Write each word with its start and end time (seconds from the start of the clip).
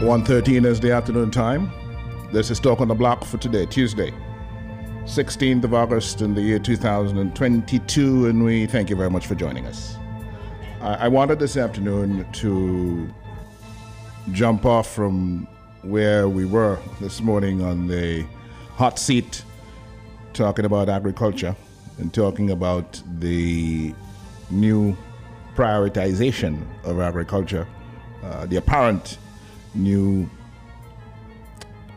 1.13 0.00 0.64
is 0.64 0.80
the 0.80 0.90
afternoon 0.90 1.30
time. 1.30 1.70
This 2.32 2.50
is 2.50 2.58
Talk 2.58 2.80
on 2.80 2.88
the 2.88 2.94
Block 2.94 3.22
for 3.22 3.36
today, 3.36 3.66
Tuesday, 3.66 4.14
16th 5.04 5.62
of 5.64 5.74
August 5.74 6.22
in 6.22 6.32
the 6.32 6.40
year 6.40 6.58
2022, 6.58 8.26
and 8.26 8.42
we 8.42 8.64
thank 8.64 8.88
you 8.88 8.96
very 8.96 9.10
much 9.10 9.26
for 9.26 9.34
joining 9.34 9.66
us. 9.66 9.98
I, 10.80 10.94
I 10.94 11.08
wanted 11.08 11.38
this 11.38 11.58
afternoon 11.58 12.26
to 12.32 13.12
jump 14.32 14.64
off 14.64 14.90
from 14.90 15.46
where 15.82 16.30
we 16.30 16.46
were 16.46 16.78
this 16.98 17.20
morning 17.20 17.62
on 17.62 17.86
the 17.86 18.24
hot 18.76 18.98
seat 18.98 19.44
talking 20.32 20.64
about 20.64 20.88
agriculture 20.88 21.54
and 21.98 22.14
talking 22.14 22.52
about 22.52 23.02
the 23.18 23.94
new 24.48 24.96
prioritization 25.54 26.64
of 26.84 27.00
agriculture, 27.00 27.68
uh, 28.24 28.46
the 28.46 28.56
apparent 28.56 29.18
new 29.74 30.28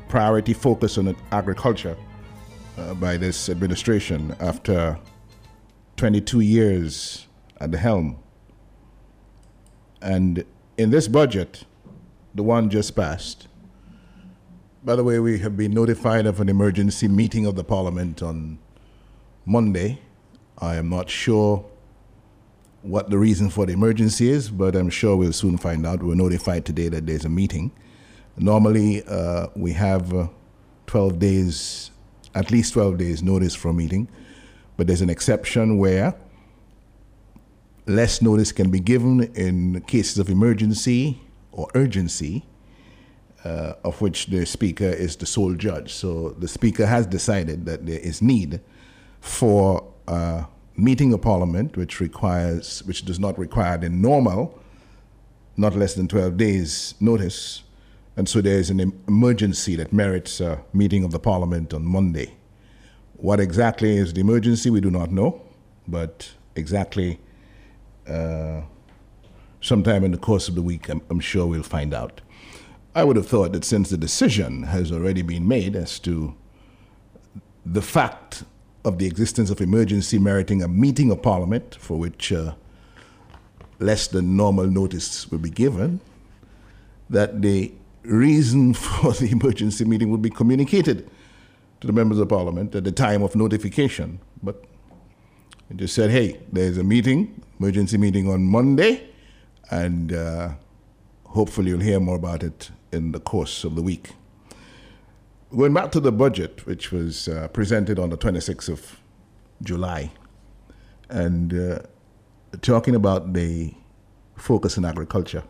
priority 0.07 0.53
focus 0.53 0.97
on 0.97 1.15
agriculture 1.31 1.97
uh, 2.77 2.93
by 2.93 3.17
this 3.17 3.49
administration 3.49 4.35
after 4.39 4.97
22 5.97 6.41
years 6.41 7.27
at 7.59 7.71
the 7.71 7.77
helm. 7.77 8.17
And 10.01 10.43
in 10.77 10.89
this 10.91 11.07
budget, 11.07 11.63
the 12.35 12.43
one 12.43 12.69
just 12.69 12.95
passed, 12.95 13.47
by 14.83 14.97
the 14.97 15.03
way, 15.03 15.17
we 15.19 15.39
have 15.39 15.55
been 15.55 15.73
notified 15.73 16.25
of 16.25 16.41
an 16.41 16.49
emergency 16.49 17.07
meeting 17.07 17.45
of 17.45 17.55
the 17.55 17.63
parliament 17.63 18.21
on 18.21 18.59
Monday. 19.45 20.01
I 20.57 20.75
am 20.75 20.89
not 20.89 21.09
sure 21.09 21.65
what 22.83 23.09
the 23.09 23.17
reason 23.17 23.49
for 23.49 23.65
the 23.65 23.73
emergency 23.73 24.29
is, 24.29 24.49
but 24.49 24.75
I'm 24.75 24.89
sure 24.89 25.15
we'll 25.15 25.33
soon 25.33 25.57
find 25.57 25.85
out. 25.85 26.03
We're 26.03 26.15
notified 26.15 26.65
today 26.65 26.89
that 26.89 27.07
there's 27.07 27.25
a 27.25 27.29
meeting. 27.29 27.71
Normally, 28.37 29.03
uh, 29.07 29.47
we 29.55 29.71
have 29.73 30.13
uh, 30.13 30.27
12 30.87 31.17
days, 31.17 31.91
at 32.35 32.51
least 32.51 32.73
12 32.73 32.97
days 32.97 33.23
notice 33.23 33.55
for 33.55 33.69
a 33.69 33.73
meeting, 33.73 34.09
but 34.75 34.87
there's 34.87 35.01
an 35.01 35.09
exception 35.09 35.77
where 35.77 36.13
less 37.85 38.21
notice 38.21 38.51
can 38.51 38.69
be 38.69 38.79
given 38.79 39.23
in 39.33 39.81
cases 39.81 40.17
of 40.17 40.29
emergency 40.29 41.21
or 41.51 41.67
urgency, 41.75 42.45
uh, 43.45 43.73
of 43.83 44.01
which 44.01 44.27
the 44.27 44.45
speaker 44.45 44.85
is 44.85 45.15
the 45.15 45.25
sole 45.25 45.53
judge. 45.53 45.93
So 45.93 46.29
the 46.31 46.47
speaker 46.47 46.85
has 46.85 47.05
decided 47.05 47.65
that 47.65 47.85
there 47.85 47.99
is 47.99 48.21
need 48.21 48.61
for 49.21 49.89
uh, 50.07 50.45
meeting 50.75 51.13
of 51.13 51.21
parliament, 51.21 51.77
which 51.77 51.99
requires, 51.99 52.83
which 52.83 53.05
does 53.05 53.19
not 53.19 53.37
require 53.37 53.77
the 53.77 53.89
normal, 53.89 54.59
not 55.55 55.75
less 55.75 55.93
than 55.93 56.07
12 56.07 56.37
days 56.37 56.95
notice. 56.99 57.63
And 58.17 58.27
so 58.27 58.41
there 58.41 58.57
is 58.57 58.69
an 58.69 58.79
emergency 59.07 59.75
that 59.75 59.93
merits 59.93 60.39
a 60.39 60.63
meeting 60.73 61.03
of 61.03 61.11
the 61.11 61.19
parliament 61.19 61.73
on 61.73 61.85
Monday. 61.85 62.35
What 63.17 63.39
exactly 63.39 63.97
is 63.97 64.13
the 64.13 64.21
emergency, 64.21 64.69
we 64.69 64.81
do 64.81 64.91
not 64.91 65.11
know, 65.11 65.41
but 65.87 66.31
exactly 66.55 67.19
uh, 68.07 68.61
sometime 69.61 70.03
in 70.03 70.11
the 70.11 70.17
course 70.17 70.47
of 70.47 70.55
the 70.55 70.61
week, 70.61 70.89
I'm, 70.89 71.01
I'm 71.09 71.19
sure 71.19 71.47
we'll 71.47 71.63
find 71.63 71.93
out. 71.93 72.21
I 72.95 73.03
would 73.03 73.15
have 73.15 73.27
thought 73.27 73.53
that 73.53 73.65
since 73.65 73.89
the 73.89 73.97
decision 73.97 74.63
has 74.63 74.91
already 74.91 75.23
been 75.23 75.47
made 75.47 75.75
as 75.75 75.99
to 75.99 76.35
the 77.65 77.81
fact 77.81 78.43
of 78.85 78.97
the 78.97 79.05
existence 79.05 79.49
of 79.49 79.61
emergency 79.61 80.19
meriting 80.19 80.61
a 80.61 80.67
meeting 80.67 81.11
of 81.11 81.21
Parliament 81.21 81.75
for 81.79 81.97
which 81.97 82.31
uh, 82.31 82.53
less 83.79 84.07
than 84.07 84.35
normal 84.35 84.67
notice 84.67 85.29
will 85.31 85.39
be 85.39 85.49
given, 85.49 85.99
that 87.09 87.41
the 87.41 87.71
reason 88.03 88.73
for 88.85 89.13
the 89.13 89.31
emergency 89.31 89.85
meeting 89.85 90.09
would 90.09 90.21
be 90.21 90.29
communicated 90.29 91.09
to 91.81 91.87
the 91.87 91.93
members 91.93 92.19
of 92.19 92.29
Parliament 92.29 92.73
at 92.75 92.83
the 92.83 92.91
time 92.91 93.23
of 93.23 93.35
notification. 93.35 94.19
But 94.41 94.63
it 95.69 95.77
just 95.77 95.95
said, 95.95 96.11
hey, 96.11 96.39
there's 96.51 96.77
a 96.77 96.83
meeting, 96.83 97.41
emergency 97.59 97.97
meeting 97.97 98.29
on 98.29 98.43
Monday, 98.43 99.09
and 99.71 100.13
uh, 100.13 100.49
hopefully 101.25 101.69
you'll 101.69 101.79
hear 101.79 101.99
more 101.99 102.15
about 102.15 102.43
it 102.43 102.69
in 102.91 103.11
the 103.11 103.19
course 103.19 103.63
of 103.63 103.75
the 103.75 103.81
week. 103.81 104.11
Going 105.55 105.71
back 105.71 105.91
to 105.91 105.99
the 105.99 106.11
budget, 106.11 106.65
which 106.65 106.91
was 106.91 107.27
uh, 107.27 107.47
presented 107.49 107.99
on 107.99 108.09
the 108.09 108.17
26th 108.17 108.69
of 108.69 108.99
July, 109.61 110.11
and 111.09 111.53
uh, 111.53 111.79
talking 112.61 112.95
about 112.95 113.33
the 113.33 113.71
focus 114.35 114.77
in 114.77 114.85
agriculture, 114.85 115.43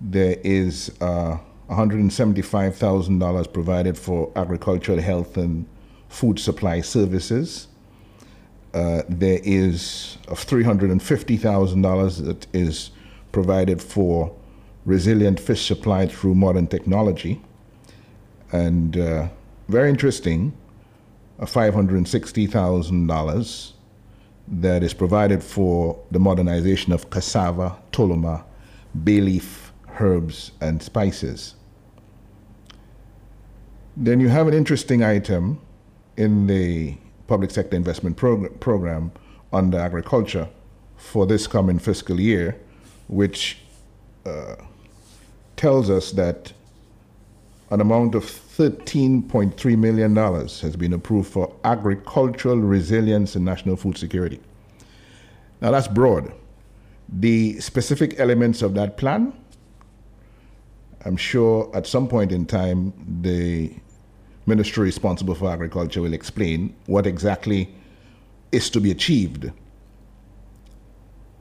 There 0.00 0.36
is 0.42 0.90
uh, 1.00 1.38
$175,000 1.70 3.52
provided 3.52 3.96
for 3.96 4.32
agricultural 4.34 5.00
health 5.00 5.36
and 5.36 5.64
food 6.08 6.40
supply 6.40 6.80
services. 6.80 7.68
Uh, 8.74 9.02
there 9.08 9.38
is 9.44 10.18
$350,000 10.26 12.24
that 12.24 12.48
is 12.52 12.90
provided 13.30 13.80
for 13.80 14.34
resilient 14.84 15.38
fish 15.38 15.64
supply 15.66 16.06
through 16.06 16.34
modern 16.34 16.66
technology. 16.66 17.40
And 18.50 18.96
uh, 18.96 19.28
very 19.68 19.88
interesting, 19.88 20.52
a 21.38 21.46
$560,000 21.46 23.72
that 24.48 24.82
is 24.82 24.92
provided 24.92 25.42
for 25.42 25.98
the 26.10 26.18
modernization 26.18 26.92
of 26.92 27.08
cassava, 27.10 27.76
toloma, 27.92 28.44
bay 29.04 29.20
leaf, 29.20 29.72
herbs, 29.98 30.52
and 30.60 30.82
spices. 30.82 31.54
Then 33.96 34.20
you 34.20 34.28
have 34.28 34.48
an 34.48 34.54
interesting 34.54 35.02
item 35.02 35.60
in 36.16 36.46
the 36.46 36.96
public 37.26 37.50
sector 37.50 37.76
investment 37.76 38.16
prog- 38.16 38.60
program 38.60 39.12
under 39.52 39.78
agriculture 39.78 40.48
for 40.96 41.26
this 41.26 41.46
coming 41.46 41.78
fiscal 41.78 42.20
year, 42.20 42.58
which 43.08 43.58
uh, 44.24 44.56
tells 45.62 45.88
us 45.88 46.10
that 46.10 46.52
an 47.70 47.80
amount 47.80 48.16
of 48.16 48.24
$13.3 48.24 49.78
million 49.78 50.16
has 50.16 50.74
been 50.74 50.92
approved 50.92 51.30
for 51.30 51.54
agricultural 51.62 52.56
resilience 52.56 53.36
and 53.36 53.44
national 53.44 53.76
food 53.76 53.96
security. 53.96 54.40
Now, 55.60 55.70
that's 55.70 55.86
broad. 55.86 56.32
The 57.08 57.60
specific 57.60 58.18
elements 58.18 58.60
of 58.62 58.74
that 58.74 58.96
plan, 58.96 59.32
I'm 61.04 61.16
sure 61.16 61.70
at 61.76 61.86
some 61.86 62.08
point 62.08 62.32
in 62.32 62.44
time, 62.44 62.92
the 63.22 63.72
ministry 64.46 64.82
responsible 64.82 65.36
for 65.36 65.48
agriculture 65.48 66.02
will 66.02 66.12
explain 66.12 66.74
what 66.86 67.06
exactly 67.06 67.72
is 68.50 68.68
to 68.70 68.80
be 68.80 68.90
achieved 68.90 69.52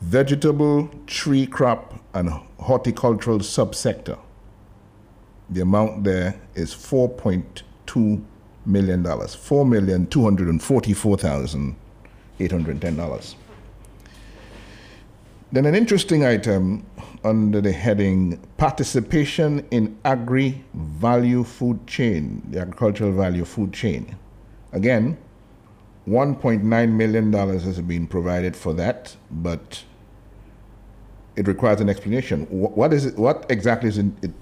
vegetable, 0.00 0.88
tree 1.06 1.46
crop, 1.46 1.94
and 2.14 2.30
horticultural 2.58 3.40
subsector, 3.40 4.18
the 5.50 5.60
amount 5.60 6.04
there 6.04 6.40
is 6.54 6.74
$4.2 6.74 8.24
million, 8.64 9.04
four 9.28 9.64
million 9.64 10.06
two 10.06 10.24
hundred 10.24 10.48
and 10.48 10.62
forty-four 10.62 11.16
thousand 11.16 11.76
eight 12.40 12.50
hundred 12.50 12.72
and 12.72 12.82
ten 12.82 12.96
dollars. 12.96 13.36
Then 15.52 15.66
an 15.66 15.74
interesting 15.74 16.24
item 16.24 16.84
under 17.22 17.60
the 17.60 17.72
heading 17.72 18.40
participation 18.56 19.64
in 19.70 19.96
agri 20.04 20.64
value 20.74 21.44
food 21.44 21.86
chain, 21.86 22.42
the 22.50 22.60
agricultural 22.60 23.12
value 23.12 23.44
food 23.44 23.72
chain. 23.72 24.16
Again, 24.72 25.16
$1.9 26.08 26.90
million 26.92 27.32
has 27.32 27.80
been 27.80 28.06
provided 28.06 28.56
for 28.56 28.72
that, 28.74 29.16
but 29.30 29.82
it 31.34 31.48
requires 31.48 31.80
an 31.80 31.88
explanation. 31.88 32.46
What 32.50 32.92
is 32.92 33.06
it, 33.06 33.18
what 33.18 33.46
exactly 33.50 33.88
is 33.88 33.98
it, 33.98 34.32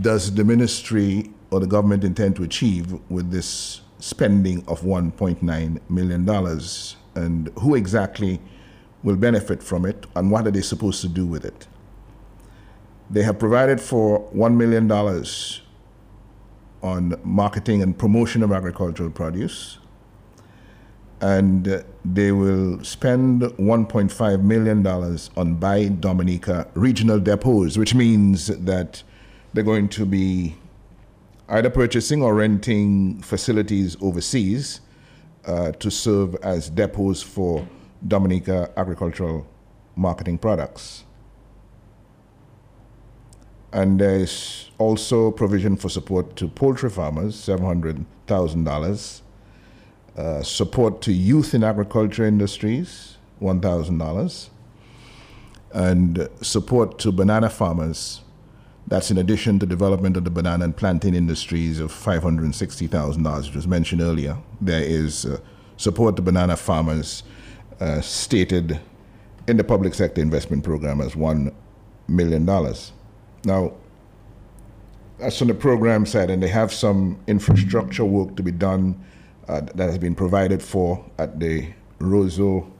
does 0.00 0.34
the 0.34 0.44
ministry 0.44 1.30
or 1.50 1.60
the 1.60 1.66
government 1.66 2.04
intend 2.04 2.36
to 2.36 2.42
achieve 2.42 2.98
with 3.10 3.30
this 3.30 3.80
spending 3.98 4.64
of 4.68 4.82
$1.9 4.82 5.80
million? 5.88 6.28
And 7.16 7.48
who 7.60 7.74
exactly 7.74 8.40
will 9.02 9.16
benefit 9.16 9.62
from 9.62 9.84
it 9.84 10.06
and 10.16 10.30
what 10.30 10.46
are 10.46 10.50
they 10.50 10.62
supposed 10.62 11.00
to 11.02 11.08
do 11.08 11.26
with 11.26 11.44
it? 11.44 11.66
They 13.10 13.22
have 13.22 13.38
provided 13.38 13.80
for 13.80 14.28
$1 14.32 14.56
million 14.56 14.90
on 16.84 17.18
marketing 17.24 17.82
and 17.82 17.98
promotion 17.98 18.42
of 18.42 18.52
agricultural 18.52 19.10
produce. 19.10 19.78
And 21.20 21.82
they 22.04 22.30
will 22.32 22.84
spend 22.84 23.40
$1.5 23.42 24.42
million 24.42 24.86
on 24.86 25.54
Buy 25.54 25.88
Dominica 25.88 26.68
regional 26.74 27.18
depots, 27.18 27.78
which 27.78 27.94
means 27.94 28.48
that 28.48 29.02
they're 29.54 29.64
going 29.64 29.88
to 29.88 30.04
be 30.04 30.56
either 31.48 31.70
purchasing 31.70 32.22
or 32.22 32.34
renting 32.34 33.22
facilities 33.22 33.96
overseas 34.02 34.80
uh, 35.46 35.72
to 35.72 35.90
serve 35.90 36.34
as 36.42 36.68
depots 36.68 37.22
for 37.22 37.66
Dominica 38.06 38.70
agricultural 38.76 39.46
marketing 39.96 40.36
products. 40.36 41.04
And 43.74 44.00
there's 44.00 44.70
also 44.78 45.32
provision 45.32 45.76
for 45.76 45.88
support 45.88 46.36
to 46.36 46.46
poultry 46.46 46.88
farmers, 46.88 47.34
$700,000. 47.34 49.20
Uh, 50.16 50.42
support 50.44 51.02
to 51.02 51.12
youth 51.12 51.54
in 51.54 51.64
agriculture 51.64 52.24
industries, 52.24 53.16
$1,000. 53.42 54.48
And 55.72 56.28
support 56.40 57.00
to 57.00 57.10
banana 57.10 57.50
farmers, 57.50 58.20
that's 58.86 59.10
in 59.10 59.18
addition 59.18 59.58
to 59.58 59.66
development 59.66 60.16
of 60.16 60.22
the 60.22 60.30
banana 60.30 60.66
and 60.66 60.76
plantain 60.76 61.16
industries 61.16 61.80
of 61.80 61.90
$560,000, 61.90 63.46
which 63.46 63.56
was 63.56 63.66
mentioned 63.66 64.02
earlier. 64.02 64.38
There 64.60 64.84
is 64.84 65.26
uh, 65.26 65.38
support 65.78 66.14
to 66.14 66.22
banana 66.22 66.56
farmers 66.56 67.24
uh, 67.80 68.00
stated 68.02 68.78
in 69.48 69.56
the 69.56 69.64
public 69.64 69.94
sector 69.94 70.22
investment 70.22 70.62
program 70.62 71.00
as 71.00 71.16
$1 71.16 71.52
million. 72.06 72.46
Now, 73.44 73.72
that's 75.18 75.40
on 75.40 75.48
the 75.48 75.54
program 75.54 76.06
side, 76.06 76.30
and 76.30 76.42
they 76.42 76.48
have 76.48 76.72
some 76.72 77.18
infrastructure 77.26 78.04
work 78.04 78.36
to 78.36 78.42
be 78.42 78.50
done 78.50 79.02
uh, 79.48 79.60
that 79.74 79.86
has 79.86 79.98
been 79.98 80.14
provided 80.14 80.62
for 80.62 81.04
at 81.18 81.38
the 81.38 81.68
Roseau 81.98 82.70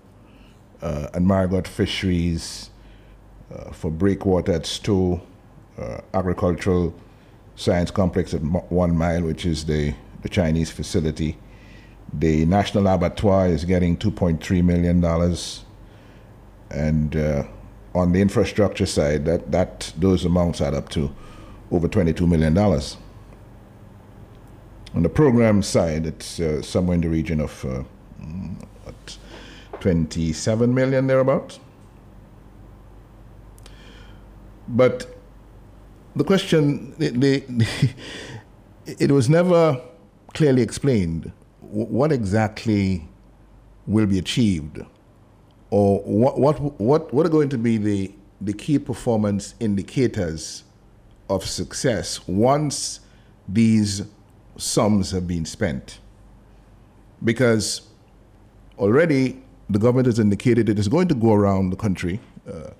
uh, 0.82 1.08
and 1.14 1.26
Marigot 1.26 1.66
fisheries, 1.66 2.70
uh, 3.55 3.70
for 3.70 3.90
breakwater 3.90 4.52
at 4.52 4.66
Stowe, 4.66 5.20
uh, 5.78 6.00
agricultural 6.12 6.94
science 7.56 7.90
complex 7.90 8.34
at 8.34 8.43
One 8.43 8.96
Mile, 8.96 9.22
which 9.22 9.46
is 9.46 9.64
the, 9.64 9.94
the 10.22 10.28
Chinese 10.28 10.70
facility. 10.70 11.38
The 12.12 12.44
National 12.46 12.87
Abattoir 12.88 13.49
is 13.49 13.64
getting 13.64 13.96
$2.3 13.96 14.64
million. 14.64 15.05
And 16.70 17.16
uh, 17.16 17.44
on 17.94 18.12
the 18.12 18.20
infrastructure 18.20 18.87
side, 18.87 19.25
that, 19.25 19.52
that 19.52 19.93
those 19.96 20.25
amounts 20.25 20.61
add 20.61 20.75
up 20.75 20.88
to 20.91 21.14
over 21.70 21.88
$22 21.88 22.29
million. 22.29 22.56
On 22.58 22.81
the 25.02 25.08
program 25.08 25.62
side, 25.62 26.06
it's 26.06 26.41
uh, 26.41 26.61
somewhere 26.62 26.94
in 26.94 27.00
the 27.00 27.08
region 27.08 27.41
of 27.41 27.64
uh, 27.64 27.82
what, 28.85 29.19
27 29.81 30.75
million 30.75 31.06
thereabouts. 31.06 31.61
But 34.69 35.06
the 36.17 36.25
question, 36.25 36.94
the, 36.99 37.11
the, 37.11 37.44
it 38.87 39.11
was 39.11 39.29
never 39.29 39.81
clearly 40.32 40.62
explained 40.62 41.32
what 41.61 42.12
exactly 42.12 43.08
will 43.87 44.06
be 44.06 44.19
achieved 44.19 44.81
or 45.70 46.00
what, 46.00 46.38
what, 46.38 46.81
what, 46.81 47.12
what 47.12 47.26
are 47.26 47.31
going 47.31 47.49
to 47.49 47.58
be 47.58 47.76
the, 47.76 48.12
the 48.40 48.52
key 48.52 48.78
performance 48.78 49.55
indicators 49.61 50.64
of 51.28 51.44
success 51.44 52.26
once 52.28 53.00
these 53.49 54.02
sums 54.56 55.11
have 55.11 55.26
been 55.26 55.44
spent. 55.44 55.99
Because 57.22 57.82
already 58.78 59.43
the 59.70 59.78
government 59.78 60.06
has 60.06 60.19
indicated 60.19 60.69
it 60.69 60.78
is 60.78 60.88
going 60.88 61.08
to 61.08 61.14
go 61.14 61.32
around 61.32 61.70
the 61.70 61.76
country 61.76 62.20
uh, 62.46 62.70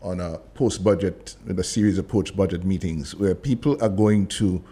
on 0.00 0.20
a 0.20 0.38
post 0.54 0.82
budget, 0.82 1.36
with 1.46 1.58
a 1.58 1.64
series 1.64 1.98
of 1.98 2.08
post 2.08 2.36
budget 2.36 2.64
meetings 2.64 3.14
where 3.14 3.34
people 3.34 3.82
are 3.82 3.88
going 3.88 4.26
to 4.26 4.62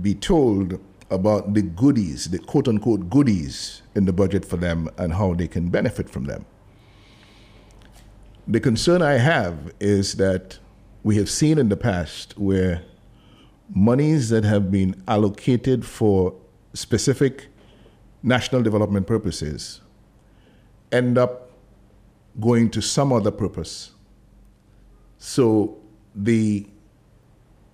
be 0.00 0.14
told 0.14 0.78
about 1.10 1.54
the 1.54 1.62
goodies, 1.62 2.30
the 2.30 2.38
quote 2.38 2.68
unquote 2.68 3.10
goodies 3.10 3.82
in 3.94 4.04
the 4.04 4.12
budget 4.12 4.44
for 4.44 4.56
them 4.56 4.88
and 4.96 5.12
how 5.12 5.34
they 5.34 5.48
can 5.48 5.68
benefit 5.68 6.08
from 6.08 6.24
them. 6.24 6.44
The 8.48 8.60
concern 8.60 9.02
I 9.02 9.18
have 9.18 9.72
is 9.80 10.14
that 10.14 10.58
we 11.02 11.16
have 11.16 11.30
seen 11.30 11.58
in 11.58 11.68
the 11.68 11.76
past 11.76 12.38
where 12.38 12.82
monies 13.68 14.28
that 14.30 14.44
have 14.44 14.70
been 14.70 15.02
allocated 15.06 15.84
for 15.84 16.34
specific 16.74 17.46
national 18.22 18.62
development 18.62 19.06
purposes 19.06 19.80
end 20.92 21.16
up 21.16 21.50
going 22.40 22.70
to 22.70 22.80
some 22.80 23.12
other 23.12 23.30
purpose. 23.30 23.92
So 25.18 25.78
the 26.14 26.66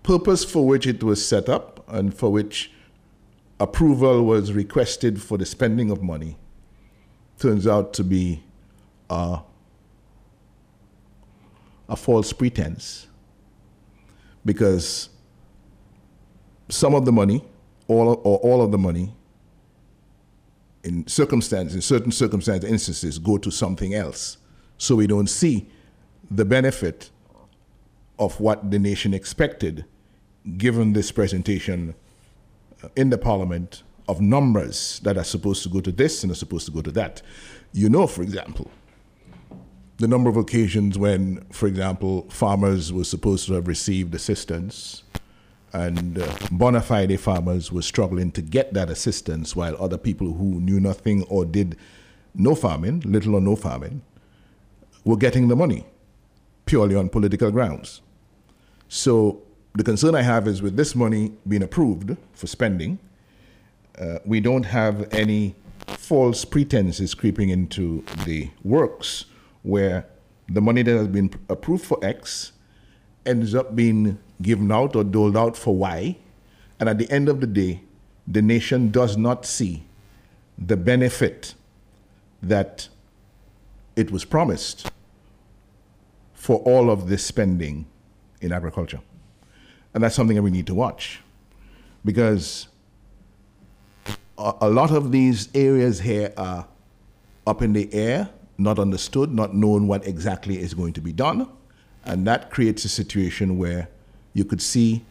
purpose 0.03 0.45
for 0.45 0.67
which 0.67 0.87
it 0.87 1.03
was 1.03 1.27
set 1.27 1.49
up 1.49 1.85
and 1.89 2.15
for 2.15 2.31
which 2.31 2.73
approval 3.59 4.25
was 4.25 4.53
requested 4.53 5.23
for 5.23 5.39
the 5.39 5.47
spending 5.47 5.91
of 5.91 6.03
money 6.03 6.37
turns 7.39 7.67
out 7.67 7.93
to 7.95 8.05
be 8.05 8.43
uh, 9.09 9.41
a 11.89 11.97
false 11.97 12.33
pretense 12.33 13.07
because 14.45 15.09
some 16.69 16.95
of 16.95 17.05
the 17.05 17.13
money, 17.13 17.45
all 17.89 18.09
or 18.09 18.39
all 18.39 18.63
of 18.63 18.71
the 18.71 18.79
money, 18.79 19.15
in 20.85 21.07
circumstances, 21.07 21.75
in 21.75 21.83
certain 21.83 22.13
circumstances, 22.13 22.71
instances, 22.71 23.19
go 23.19 23.39
to 23.39 23.51
something 23.51 23.95
else. 23.95 24.39
So 24.79 24.95
we 24.95 25.07
don't 25.07 25.29
see 25.29 25.69
the 26.31 26.45
benefit 26.45 27.11
of 28.19 28.41
what 28.41 28.71
the 28.71 28.79
nation 28.79 29.13
expected, 29.13 29.85
given 30.57 30.93
this 30.93 31.11
presentation 31.13 31.95
uh, 32.83 32.89
in 32.97 33.11
the 33.11 33.19
parliament 33.19 33.83
of 34.09 34.21
numbers 34.21 35.01
that 35.01 35.19
are 35.19 35.25
supposed 35.25 35.63
to 35.65 35.69
go 35.69 35.81
to 35.81 35.91
this 35.91 36.23
and 36.23 36.31
are 36.31 36.37
supposed 36.37 36.67
to 36.67 36.73
go 36.73 36.81
to 36.83 36.93
that. 36.93 37.21
You 37.73 37.89
know, 37.89 38.07
for 38.07 38.23
example, 38.23 38.71
the 39.99 40.09
number 40.09 40.29
of 40.29 40.37
occasions 40.37 40.99
when, 40.99 41.45
for 41.51 41.67
example, 41.67 42.27
farmers 42.29 42.93
were 42.93 43.05
supposed 43.05 43.47
to 43.47 43.55
have 43.55 43.67
received 43.67 44.15
assistance 44.15 45.03
and 45.73 46.19
uh, 46.19 46.37
bona 46.51 46.81
fide 46.81 47.19
farmers 47.21 47.73
were 47.73 47.83
struggling 47.83 48.31
to 48.33 48.43
get 48.43 48.73
that 48.75 48.91
assistance 48.91 49.57
while 49.57 49.77
other 49.81 49.99
people 49.99 50.35
who 50.35 50.61
knew 50.61 50.81
nothing 50.81 51.23
or 51.25 51.45
did 51.45 51.77
no 52.35 52.55
farming, 52.55 53.01
little 53.01 53.35
or 53.35 53.41
no 53.41 53.57
farming, 53.57 54.03
were 55.05 55.17
getting 55.17 55.49
the 55.49 55.57
money 55.57 55.85
purely 56.67 56.95
on 56.95 57.09
political 57.09 57.51
grounds. 57.51 58.03
So 58.89 59.43
the 59.75 59.85
concern 59.85 60.15
I 60.15 60.23
have 60.23 60.47
is 60.47 60.63
with 60.63 60.77
this 60.77 60.95
money 60.95 61.33
being 61.47 61.63
approved 61.63 62.17
for 62.33 62.47
spending, 62.47 62.99
uh, 63.99 64.19
we 64.25 64.41
don't 64.41 64.65
have 64.65 65.13
any 65.13 65.55
false 65.87 66.45
pretenses 66.45 67.15
creeping 67.15 67.49
into 67.49 68.05
the 68.25 68.51
works 68.63 69.27
where 69.67 70.07
the 70.49 70.61
money 70.61 70.83
that 70.83 70.97
has 70.97 71.09
been 71.09 71.29
approved 71.49 71.85
for 71.85 71.99
X 72.03 72.53
ends 73.27 73.53
up 73.53 73.75
being 73.75 74.17
given 74.41 74.71
out 74.71 74.95
or 74.95 75.03
doled 75.03 75.37
out 75.37 75.57
for 75.57 75.75
Y. 75.75 76.17
And 76.79 76.89
at 76.89 76.99
the 76.99 77.11
end 77.11 77.29
of 77.29 77.41
the 77.41 77.49
day, 77.49 77.83
the 78.29 78.41
nation 78.41 78.91
does 78.93 79.17
not 79.17 79.45
see 79.45 79.83
the 80.57 80.77
benefit 80.77 81.55
that 82.43 82.89
it 83.97 84.13
was 84.13 84.25
promised 84.25 84.91
for 86.33 86.59
all 86.61 86.91
of 86.91 87.09
this 87.09 87.25
spending 87.25 87.87
in 88.41 88.53
agriculture. 88.53 89.01
And 89.95 90.05
that's 90.05 90.15
something 90.15 90.37
that 90.37 90.43
we 90.43 90.51
need 90.51 90.67
to 90.69 90.75
watch. 90.75 91.21
Because 92.05 92.69
a, 94.39 94.55
a 94.61 94.71
lot 94.71 94.93
of 94.93 95.11
these 95.11 95.49
areas 95.55 95.99
here 96.01 96.33
are 96.37 96.69
up 97.47 97.63
in 97.63 97.73
the 97.73 97.93
air, 97.93 98.29
not 98.59 98.79
understood, 98.79 99.33
not 99.33 99.55
known 99.55 99.87
what 99.87 100.07
exactly 100.07 100.59
is 100.59 100.75
going 100.75 100.93
to 100.95 101.01
be 101.01 101.13
done. 101.13 101.49
And 102.05 102.27
that 102.27 102.51
creates 102.51 102.85
a 102.85 102.89
situation 102.89 103.59
where 103.59 103.89
you 104.33 104.45
could 104.45 104.63
see 104.63 105.05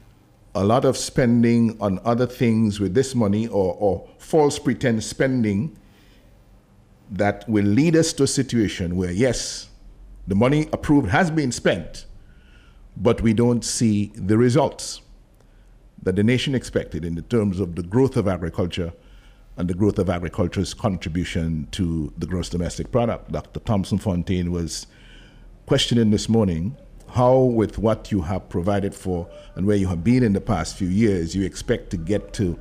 a 0.53 0.63
lot 0.63 0.85
of 0.85 0.95
spending 0.95 1.77
on 1.81 1.99
other 2.05 2.25
things 2.25 2.79
with 2.79 2.93
this 2.93 3.13
money 3.13 3.47
or, 3.47 3.75
or 3.77 4.07
false 4.17 4.57
pretense 4.57 5.05
spending 5.05 5.77
that 7.11 7.47
will 7.47 7.65
lead 7.65 7.95
us 7.95 8.13
to 8.13 8.23
a 8.23 8.27
situation 8.27 8.95
where, 8.95 9.11
yes, 9.11 9.69
the 10.27 10.35
money 10.35 10.67
approved 10.71 11.09
has 11.09 11.29
been 11.29 11.51
spent, 11.51 12.05
but 12.97 13.21
we 13.21 13.33
don't 13.33 13.63
see 13.63 14.11
the 14.15 14.37
results 14.37 15.01
that 16.01 16.15
the 16.15 16.23
nation 16.23 16.55
expected 16.55 17.03
in 17.03 17.15
the 17.15 17.21
terms 17.23 17.59
of 17.59 17.75
the 17.75 17.83
growth 17.83 18.15
of 18.15 18.27
agriculture 18.27 18.93
and 19.57 19.69
the 19.69 19.73
growth 19.73 19.99
of 19.99 20.09
agriculture's 20.09 20.73
contribution 20.73 21.67
to 21.71 22.11
the 22.17 22.25
gross 22.25 22.49
domestic 22.49 22.91
product. 22.91 23.31
Dr. 23.31 23.59
Thomson 23.61 23.97
Fontaine 23.97 24.51
was 24.51 24.87
questioning 25.65 26.11
this 26.11 26.27
morning 26.27 26.75
how, 27.11 27.37
with 27.37 27.77
what 27.77 28.11
you 28.11 28.21
have 28.23 28.49
provided 28.49 28.93
for 28.93 29.27
and 29.55 29.65
where 29.65 29.77
you 29.77 29.87
have 29.87 30.03
been 30.03 30.23
in 30.23 30.33
the 30.33 30.41
past 30.41 30.75
few 30.75 30.89
years, 30.89 31.35
you 31.35 31.43
expect 31.43 31.89
to 31.91 31.97
get 31.97 32.33
to 32.33 32.59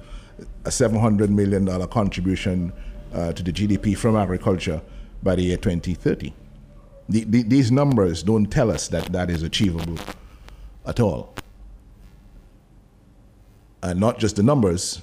a 0.64 0.70
$700 0.70 1.28
million 1.28 1.66
contribution 1.88 2.72
uh, 3.12 3.32
to 3.32 3.42
the 3.42 3.52
GDP 3.52 3.96
from 3.96 4.16
agriculture 4.16 4.80
by 5.22 5.34
the 5.34 5.42
year 5.42 5.56
2030. 5.56 6.32
The, 7.08 7.24
the, 7.24 7.42
these 7.42 7.70
numbers 7.70 8.22
don't 8.22 8.46
tell 8.46 8.70
us 8.70 8.88
that 8.88 9.06
that 9.12 9.30
is 9.30 9.42
achievable 9.42 9.98
at 10.86 11.00
all. 11.00 11.34
And 13.82 14.00
not 14.00 14.18
just 14.18 14.36
the 14.36 14.42
numbers, 14.42 15.02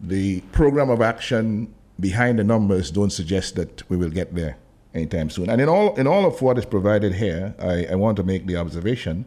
the 0.00 0.40
program 0.52 0.90
of 0.90 1.00
action 1.00 1.72
behind 1.98 2.38
the 2.38 2.44
numbers 2.44 2.90
don't 2.90 3.10
suggest 3.10 3.56
that 3.56 3.88
we 3.90 3.96
will 3.96 4.08
get 4.08 4.34
there 4.34 4.56
anytime 4.94 5.30
soon. 5.30 5.50
And 5.50 5.60
in 5.60 5.68
all, 5.68 5.94
in 5.96 6.06
all 6.06 6.26
of 6.26 6.40
what 6.42 6.58
is 6.58 6.64
provided 6.64 7.14
here, 7.14 7.54
I, 7.58 7.86
I 7.92 7.94
want 7.94 8.16
to 8.16 8.22
make 8.22 8.46
the 8.46 8.56
observation 8.56 9.26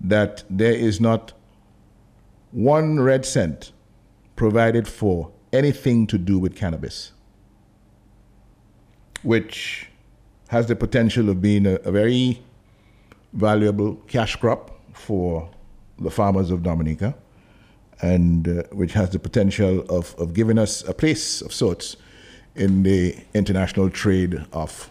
that 0.00 0.44
there 0.48 0.72
is 0.72 1.00
not 1.00 1.32
one 2.52 3.00
red 3.00 3.24
cent 3.24 3.72
provided 4.36 4.86
for 4.86 5.30
anything 5.52 6.06
to 6.06 6.18
do 6.18 6.38
with 6.38 6.54
cannabis, 6.54 7.12
which 9.22 9.88
has 10.48 10.66
the 10.66 10.76
potential 10.76 11.28
of 11.28 11.42
being 11.42 11.66
a, 11.66 11.74
a 11.76 11.90
very 11.90 12.42
valuable 13.32 13.96
cash 14.06 14.36
crop 14.36 14.78
for 14.92 15.50
the 15.98 16.10
farmers 16.10 16.50
of 16.50 16.62
Dominica, 16.62 17.14
and 18.02 18.48
uh, 18.48 18.62
which 18.72 18.92
has 18.92 19.10
the 19.10 19.18
potential 19.18 19.80
of, 19.88 20.14
of 20.18 20.34
giving 20.34 20.58
us 20.58 20.86
a 20.86 20.94
place 20.94 21.40
of 21.40 21.52
sorts 21.52 21.96
in 22.54 22.82
the 22.82 23.16
international 23.34 23.90
trade 23.90 24.44
of 24.52 24.90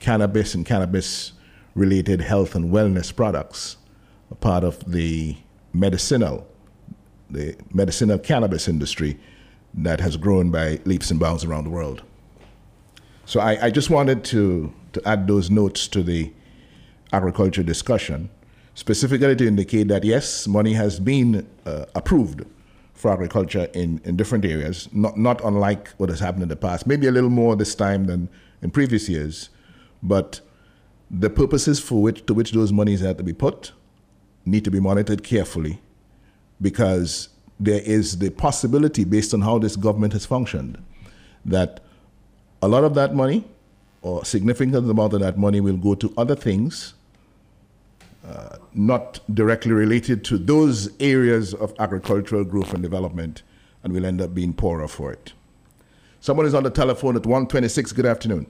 cannabis 0.00 0.54
and 0.54 0.66
cannabis 0.66 1.32
related 1.74 2.20
health 2.20 2.54
and 2.54 2.70
wellness 2.70 3.14
products, 3.14 3.76
a 4.30 4.34
part 4.34 4.64
of 4.64 4.90
the 4.90 5.36
medicinal, 5.72 6.46
the 7.30 7.56
medicinal 7.72 8.18
cannabis 8.18 8.68
industry 8.68 9.18
that 9.72 10.00
has 10.00 10.16
grown 10.16 10.50
by 10.50 10.78
leaps 10.84 11.10
and 11.10 11.18
bounds 11.18 11.44
around 11.44 11.64
the 11.64 11.70
world. 11.70 12.02
So 13.26 13.40
I, 13.40 13.66
I 13.66 13.70
just 13.70 13.90
wanted 13.90 14.24
to, 14.24 14.72
to 14.92 15.08
add 15.08 15.26
those 15.26 15.50
notes 15.50 15.88
to 15.88 16.02
the 16.02 16.32
agriculture 17.12 17.62
discussion, 17.62 18.30
specifically 18.74 19.36
to 19.36 19.46
indicate 19.46 19.88
that 19.88 20.04
yes, 20.04 20.46
money 20.46 20.72
has 20.72 21.00
been 21.00 21.46
uh, 21.64 21.86
approved 21.94 22.44
for 22.92 23.12
agriculture 23.12 23.68
in, 23.74 24.00
in 24.04 24.16
different 24.16 24.44
areas, 24.44 24.88
not, 24.92 25.16
not 25.16 25.42
unlike 25.44 25.88
what 25.96 26.08
has 26.08 26.20
happened 26.20 26.42
in 26.42 26.48
the 26.48 26.56
past, 26.56 26.86
maybe 26.86 27.06
a 27.06 27.10
little 27.10 27.30
more 27.30 27.56
this 27.56 27.74
time 27.74 28.06
than 28.06 28.28
in 28.62 28.70
previous 28.70 29.08
years, 29.08 29.50
but 30.02 30.40
the 31.10 31.30
purposes 31.30 31.78
for 31.80 32.02
which 32.02 32.24
to 32.26 32.34
which 32.34 32.52
those 32.52 32.72
monies 32.72 33.00
have 33.00 33.16
to 33.16 33.22
be 33.22 33.32
put 33.32 33.72
need 34.44 34.64
to 34.64 34.70
be 34.70 34.80
monitored 34.80 35.22
carefully 35.22 35.80
because 36.60 37.28
there 37.60 37.80
is 37.82 38.18
the 38.18 38.30
possibility, 38.30 39.04
based 39.04 39.32
on 39.32 39.42
how 39.42 39.58
this 39.58 39.76
government 39.76 40.12
has 40.12 40.26
functioned, 40.26 40.82
that 41.44 41.80
a 42.62 42.68
lot 42.68 42.84
of 42.84 42.94
that 42.94 43.14
money 43.14 43.44
or 44.02 44.24
significant 44.24 44.90
amount 44.90 45.12
of 45.12 45.20
that 45.20 45.38
money 45.38 45.60
will 45.60 45.76
go 45.76 45.94
to 45.94 46.12
other 46.16 46.34
things 46.34 46.94
uh, 48.24 48.56
not 48.72 49.20
directly 49.34 49.72
related 49.72 50.24
to 50.24 50.38
those 50.38 50.90
areas 50.98 51.52
of 51.52 51.74
agricultural 51.78 52.44
growth 52.44 52.72
and 52.72 52.82
development, 52.82 53.42
and 53.82 53.92
we'll 53.92 54.06
end 54.06 54.20
up 54.22 54.34
being 54.34 54.54
poorer 54.54 54.88
for 54.88 55.12
it. 55.12 55.34
Someone 56.20 56.46
is 56.46 56.54
on 56.54 56.62
the 56.62 56.70
telephone 56.70 57.16
at 57.16 57.26
126. 57.26 57.92
Good 57.92 58.06
afternoon. 58.06 58.46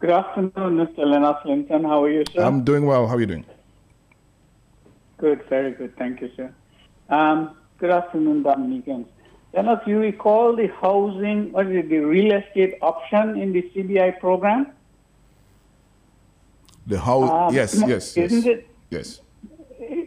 Good 0.00 0.10
afternoon, 0.10 0.52
Mr. 0.54 1.06
Lennox 1.06 1.44
Linton. 1.44 1.84
How 1.84 2.02
are 2.02 2.10
you, 2.10 2.24
sir? 2.32 2.42
I'm 2.42 2.64
doing 2.64 2.86
well. 2.86 3.06
How 3.06 3.14
are 3.14 3.20
you 3.20 3.26
doing? 3.26 3.46
Good, 5.18 5.44
very 5.48 5.70
good. 5.70 5.96
Thank 5.96 6.20
you, 6.22 6.30
sir. 6.36 6.52
Um, 7.08 7.56
good 7.78 7.90
afternoon, 7.90 8.42
Dominicans. 8.42 9.06
Lennox, 9.54 9.86
you 9.86 10.00
recall 10.00 10.56
the 10.56 10.66
housing, 10.80 11.52
or 11.54 11.62
the 11.62 11.98
real 11.98 12.32
estate 12.32 12.74
option 12.82 13.38
in 13.40 13.52
the 13.52 13.62
CBI 13.72 14.18
program? 14.18 14.72
The 16.86 16.98
how? 16.98 17.22
Um, 17.22 17.54
yes, 17.54 17.82
yes, 17.86 18.16
isn't 18.16 18.44
yes. 18.44 18.46
it? 18.46 18.68
Yes. 18.90 19.20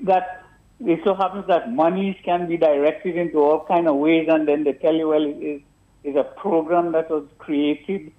That 0.04 0.46
it 0.80 1.00
so 1.04 1.16
happens 1.16 1.48
that 1.48 1.72
monies 1.72 2.16
can 2.24 2.48
be 2.48 2.58
directed 2.58 3.16
into 3.16 3.40
all 3.40 3.66
kind 3.66 3.88
of 3.88 3.96
ways, 3.96 4.28
and 4.30 4.48
then 4.48 4.64
they 4.64 4.74
tell 4.74 4.94
you, 4.94 5.08
well, 5.10 5.24
it 5.24 5.38
is, 5.38 5.62
is 6.04 6.16
a 6.16 6.24
program 6.24 6.92
that 6.92 7.10
was 7.10 7.26
created 7.38 8.12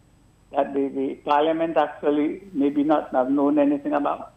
that 0.52 0.72
the, 0.72 0.88
the 0.88 1.14
parliament 1.24 1.76
actually 1.76 2.42
maybe 2.52 2.82
not 2.82 3.12
have 3.12 3.30
known 3.30 3.58
anything 3.58 3.92
about. 3.92 4.32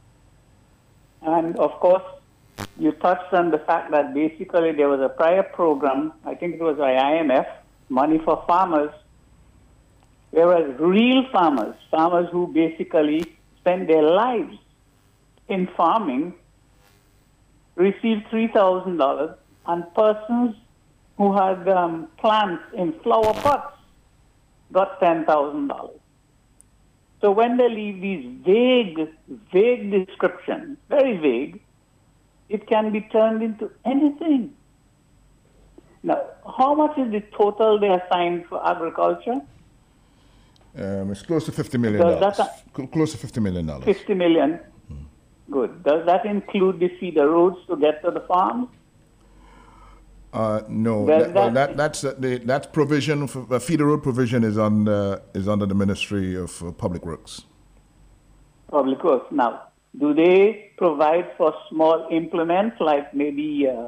And 1.21 1.57
of 1.57 1.71
course, 1.79 2.03
you 2.77 2.91
touched 2.93 3.33
on 3.33 3.51
the 3.51 3.59
fact 3.59 3.91
that 3.91 4.13
basically 4.13 4.73
there 4.73 4.89
was 4.89 4.99
a 5.01 5.09
prior 5.09 5.43
program, 5.43 6.13
I 6.25 6.35
think 6.35 6.55
it 6.55 6.61
was 6.61 6.77
by 6.77 6.93
IMF, 6.93 7.47
Money 7.89 8.19
for 8.23 8.43
Farmers, 8.47 8.91
whereas 10.31 10.79
real 10.79 11.25
farmers, 11.31 11.75
farmers 11.89 12.29
who 12.31 12.47
basically 12.47 13.28
spend 13.59 13.89
their 13.89 14.03
lives 14.03 14.57
in 15.47 15.67
farming, 15.75 16.33
received 17.75 18.25
$3,000, 18.31 19.35
and 19.67 19.93
persons 19.93 20.55
who 21.17 21.35
had 21.35 21.67
um, 21.67 22.07
plants 22.17 22.63
in 22.73 22.93
flower 23.01 23.33
pots 23.33 23.77
got 24.71 24.99
$10,000. 25.01 25.91
So 27.21 27.31
when 27.31 27.57
they 27.57 27.69
leave 27.69 28.01
these 28.01 28.25
vague, 28.45 29.09
vague 29.51 29.91
descriptions, 29.91 30.77
very 30.89 31.17
vague, 31.17 31.61
it 32.47 32.67
can 32.67 32.91
be 32.91 33.01
turned 33.01 33.43
into 33.43 33.69
anything. 33.85 34.53
Now, 36.01 36.21
how 36.57 36.73
much 36.73 36.97
is 36.97 37.11
the 37.11 37.21
total 37.37 37.79
they 37.79 37.89
assigned 37.89 38.45
for 38.47 38.65
agriculture? 38.65 39.41
Um, 40.77 41.11
it's 41.11 41.23
close 41.23 41.45
to 41.45 41.51
fifty 41.51 41.77
million 41.77 42.01
dollars. 42.01 42.39
Close 42.91 43.11
to 43.11 43.17
fifty 43.17 43.39
million 43.39 43.65
dollars. 43.65 43.85
Fifty 43.85 44.13
million. 44.13 44.59
Good. 45.49 45.83
Does 45.83 46.05
that 46.05 46.25
include 46.25 46.79
the 46.79 46.89
feeder 46.99 47.27
roads 47.29 47.57
to 47.67 47.75
get 47.75 48.03
to 48.03 48.11
the 48.11 48.21
farms? 48.21 48.67
Uh, 50.31 50.61
no, 50.69 51.07
that, 51.07 51.33
that, 51.33 51.53
that, 51.55 51.77
that's 51.77 52.03
uh, 52.03 52.13
the, 52.19 52.37
that 52.37 52.71
provision 52.71 53.25
for 53.25 53.51
uh, 53.51 53.57
feeder 53.57 53.85
road 53.85 54.03
provision 54.03 54.43
is 54.43 54.59
under 54.59 55.19
is 55.33 55.47
under 55.47 55.65
the 55.65 55.73
Ministry 55.73 56.35
of 56.35 56.61
uh, 56.61 56.71
Public 56.71 57.03
Works. 57.03 57.45
Public 58.69 59.03
Works. 59.03 59.25
Now, 59.31 59.63
do 59.99 60.13
they 60.13 60.71
provide 60.77 61.31
for 61.35 61.55
small 61.67 62.07
implements 62.11 62.75
like 62.79 63.11
maybe 63.11 63.67
uh, 63.67 63.87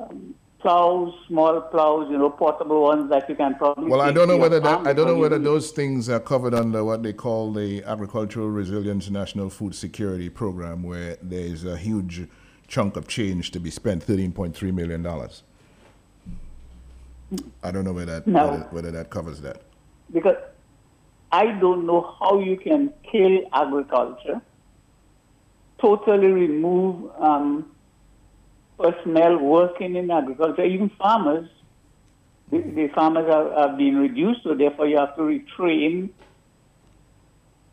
um, 0.00 0.34
plows, 0.66 1.14
small 1.28 1.60
plows, 1.60 2.10
you 2.10 2.18
know, 2.18 2.28
portable 2.28 2.82
ones 2.82 3.08
that 3.08 3.28
you 3.28 3.36
can 3.36 3.54
probably. 3.54 3.88
Well, 3.88 4.00
I 4.00 4.10
don't 4.10 4.26
know 4.26 4.36
whether 4.36 4.58
that, 4.58 4.84
I 4.84 4.92
don't 4.92 5.06
know 5.06 5.16
whether 5.16 5.38
those 5.38 5.70
things 5.70 6.08
are 6.08 6.18
covered 6.18 6.54
under 6.54 6.82
what 6.82 7.04
they 7.04 7.12
call 7.12 7.52
the 7.52 7.84
Agricultural 7.84 8.48
Resilience 8.48 9.08
National 9.08 9.48
Food 9.48 9.76
Security 9.76 10.28
Program, 10.28 10.82
where 10.82 11.18
there 11.22 11.46
is 11.46 11.64
a 11.64 11.76
huge 11.76 12.26
chunk 12.66 12.96
of 12.96 13.06
change 13.06 13.52
to 13.52 13.60
be 13.60 13.70
spent, 13.70 14.02
thirteen 14.02 14.32
point 14.32 14.56
three 14.56 14.72
million 14.72 15.04
dollars. 15.04 15.44
I 17.62 17.70
don't 17.70 17.84
know 17.84 17.92
whether 17.92 18.18
that, 18.18 18.26
no. 18.26 18.48
whether, 18.48 18.64
whether 18.70 18.90
that 18.90 19.10
covers 19.10 19.40
that. 19.42 19.62
Because 20.12 20.36
I 21.30 21.46
don't 21.60 21.86
know 21.86 22.16
how 22.18 22.40
you 22.40 22.56
can 22.56 22.92
kill 23.08 23.38
agriculture, 23.52 24.40
totally 25.80 26.26
remove 26.26 27.12
um, 27.20 27.70
personnel 28.78 29.38
working 29.38 29.96
in 29.96 30.10
agriculture, 30.10 30.64
even 30.64 30.90
farmers. 30.90 31.48
The, 32.50 32.58
the 32.58 32.88
farmers 32.94 33.26
are, 33.28 33.52
are, 33.52 33.76
being 33.76 33.96
reduced, 33.96 34.44
so 34.44 34.54
therefore 34.54 34.86
you 34.86 34.98
have 34.98 35.16
to 35.16 35.22
retrain 35.22 36.10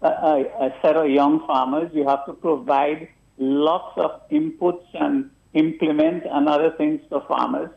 a, 0.02 0.08
a, 0.08 0.42
a 0.66 0.76
set 0.82 0.96
of 0.96 1.10
young 1.10 1.46
farmers. 1.46 1.92
You 1.94 2.08
have 2.08 2.26
to 2.26 2.34
provide 2.34 3.10
lots 3.38 3.98
of 3.98 4.28
inputs 4.30 4.86
and 4.94 5.30
implements 5.54 6.26
and 6.30 6.50
other 6.50 6.72
things 6.72 7.02
for 7.10 7.24
farmers 7.28 7.70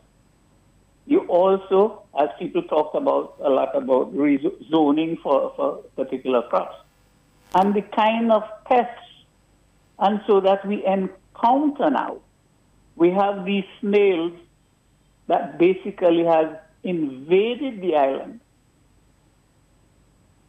You 1.07 1.21
also, 1.29 2.03
as 2.19 2.27
people 2.37 2.63
talked 2.63 2.93
about 2.93 3.37
a 3.41 3.49
lot 3.49 3.73
about 3.73 4.11
zoning 4.69 5.17
for, 5.23 5.53
for 5.55 5.77
particular 5.95 6.41
crops, 6.49 6.75
and 7.55 7.73
the 7.73 7.81
kind 7.81 8.29
of 8.29 8.43
pests, 8.65 9.07
and 9.99 10.19
so 10.27 10.41
that 10.41 10.67
we 10.67 10.85
encounter 10.85 11.89
now, 11.89 12.17
we 12.97 13.11
have 13.11 13.45
these 13.45 13.63
snails 13.79 14.33
that 15.27 15.59
basically 15.59 16.25
has 16.25 16.47
invaded 16.83 17.79
the 17.79 17.95
island. 17.95 18.39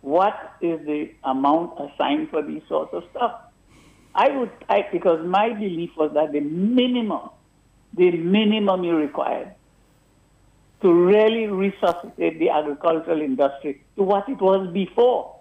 What 0.00 0.56
is 0.62 0.84
the 0.86 1.10
amount 1.24 1.78
assigned 1.78 2.30
for 2.30 2.42
these 2.42 2.62
sorts 2.68 2.94
of 2.94 3.04
stuff? 3.10 3.42
I 4.14 4.30
would, 4.30 4.50
I, 4.68 4.86
because 4.90 5.24
my 5.26 5.52
belief 5.52 5.90
was 5.96 6.12
that 6.14 6.32
the 6.32 6.40
minimum, 6.40 7.28
the 7.94 8.12
minimum 8.12 8.82
you 8.82 8.96
required 8.96 9.54
to 10.80 10.92
really 10.92 11.46
resuscitate 11.46 12.38
the 12.38 12.48
agricultural 12.48 13.20
industry 13.20 13.82
to 13.96 14.02
what 14.02 14.28
it 14.28 14.40
was 14.40 14.72
before. 14.72 15.36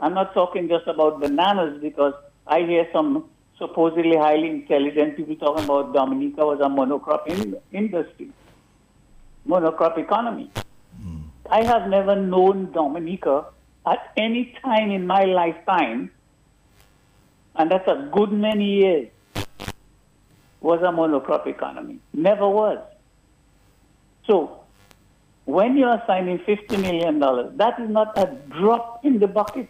I'm 0.00 0.14
not 0.14 0.32
talking 0.32 0.68
just 0.68 0.86
about 0.86 1.20
bananas 1.20 1.80
because 1.82 2.14
I 2.46 2.60
hear 2.60 2.88
some 2.92 3.28
supposedly 3.58 4.16
highly 4.16 4.50
intelligent 4.50 5.16
people 5.16 5.36
talking 5.36 5.64
about 5.64 5.92
Dominica 5.92 6.44
was 6.44 6.60
a 6.60 6.68
monocrop 6.68 7.26
in, 7.26 7.56
industry, 7.72 8.30
monocrop 9.46 9.98
economy. 9.98 10.50
Mm. 11.00 11.22
I 11.50 11.62
have 11.64 11.88
never 11.88 12.16
known 12.16 12.72
Dominica 12.72 13.46
at 13.86 14.12
any 14.16 14.56
time 14.62 14.90
in 14.90 15.06
my 15.06 15.24
lifetime, 15.24 16.10
and 17.56 17.70
that's 17.70 17.86
a 17.86 18.08
good 18.12 18.32
many 18.32 18.76
years, 18.76 19.08
was 20.60 20.80
a 20.80 20.92
monocrop 20.92 21.46
economy. 21.46 21.98
Never 22.12 22.48
was. 22.48 22.78
So, 24.26 24.60
when 25.44 25.76
you 25.76 25.84
are 25.84 26.02
signing 26.06 26.38
$50 26.38 26.80
million, 26.80 27.18
that 27.58 27.78
is 27.78 27.90
not 27.90 28.16
a 28.18 28.34
drop 28.48 29.04
in 29.04 29.18
the 29.18 29.26
bucket 29.26 29.68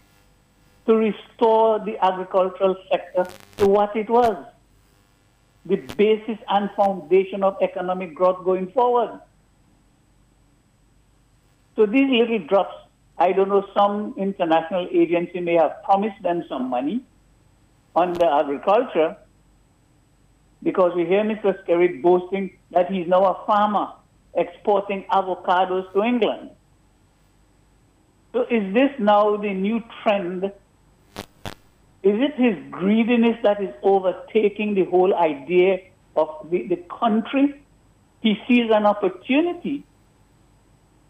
to 0.86 0.94
restore 0.94 1.78
the 1.78 1.96
agricultural 2.04 2.76
sector 2.90 3.26
to 3.56 3.66
what 3.66 3.96
it 3.96 4.08
was 4.10 4.36
the 5.66 5.76
basis 5.96 6.38
and 6.48 6.70
foundation 6.76 7.42
of 7.42 7.56
economic 7.62 8.14
growth 8.14 8.44
going 8.44 8.70
forward. 8.72 9.18
So 11.76 11.86
these 11.86 12.08
little 12.10 12.40
drops, 12.40 12.74
I 13.18 13.32
don't 13.32 13.48
know, 13.48 13.66
some 13.74 14.14
international 14.16 14.88
agency 14.92 15.40
may 15.40 15.54
have 15.54 15.82
promised 15.84 16.22
them 16.22 16.44
some 16.48 16.68
money 16.68 17.02
on 17.96 18.12
the 18.12 18.26
agriculture 18.26 19.16
because 20.62 20.94
we 20.94 21.04
hear 21.04 21.22
Mr. 21.24 21.62
Skerritt 21.64 22.02
boasting 22.02 22.56
that 22.70 22.90
he's 22.90 23.06
now 23.08 23.24
a 23.24 23.46
farmer 23.46 23.92
exporting 24.34 25.04
avocados 25.10 25.90
to 25.92 26.02
England. 26.02 26.50
So 28.32 28.42
is 28.50 28.74
this 28.74 28.90
now 28.98 29.36
the 29.36 29.54
new 29.54 29.82
trend 30.02 30.52
is 32.04 32.20
it 32.20 32.34
his 32.36 32.56
greediness 32.70 33.38
that 33.42 33.62
is 33.62 33.74
overtaking 33.82 34.74
the 34.74 34.84
whole 34.84 35.14
idea 35.14 35.78
of 36.16 36.28
the, 36.50 36.66
the 36.66 36.76
country? 37.00 37.62
He 38.20 38.36
sees 38.46 38.70
an 38.70 38.84
opportunity 38.84 39.84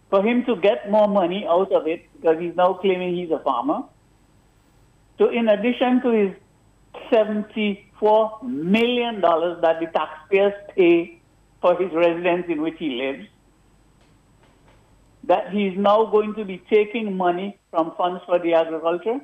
for 0.08 0.22
him 0.22 0.44
to 0.44 0.54
get 0.54 0.88
more 0.92 1.08
money 1.08 1.46
out 1.48 1.72
of 1.72 1.88
it 1.88 2.06
because 2.14 2.38
he's 2.38 2.54
now 2.54 2.74
claiming 2.74 3.16
he's 3.16 3.32
a 3.32 3.40
farmer. 3.40 3.82
So, 5.18 5.30
in 5.30 5.48
addition 5.48 6.00
to 6.02 6.10
his 6.10 6.36
$74 7.10 8.42
million 8.44 9.20
that 9.20 9.80
the 9.80 9.86
taxpayers 9.92 10.54
pay 10.76 11.20
for 11.60 11.76
his 11.76 11.92
residence 11.92 12.46
in 12.48 12.62
which 12.62 12.76
he 12.78 12.90
lives, 13.02 13.26
that 15.24 15.50
he's 15.50 15.76
now 15.76 16.06
going 16.06 16.34
to 16.34 16.44
be 16.44 16.62
taking 16.70 17.16
money 17.16 17.58
from 17.70 17.94
funds 17.96 18.22
for 18.26 18.38
the 18.38 18.54
agriculture 18.54 19.20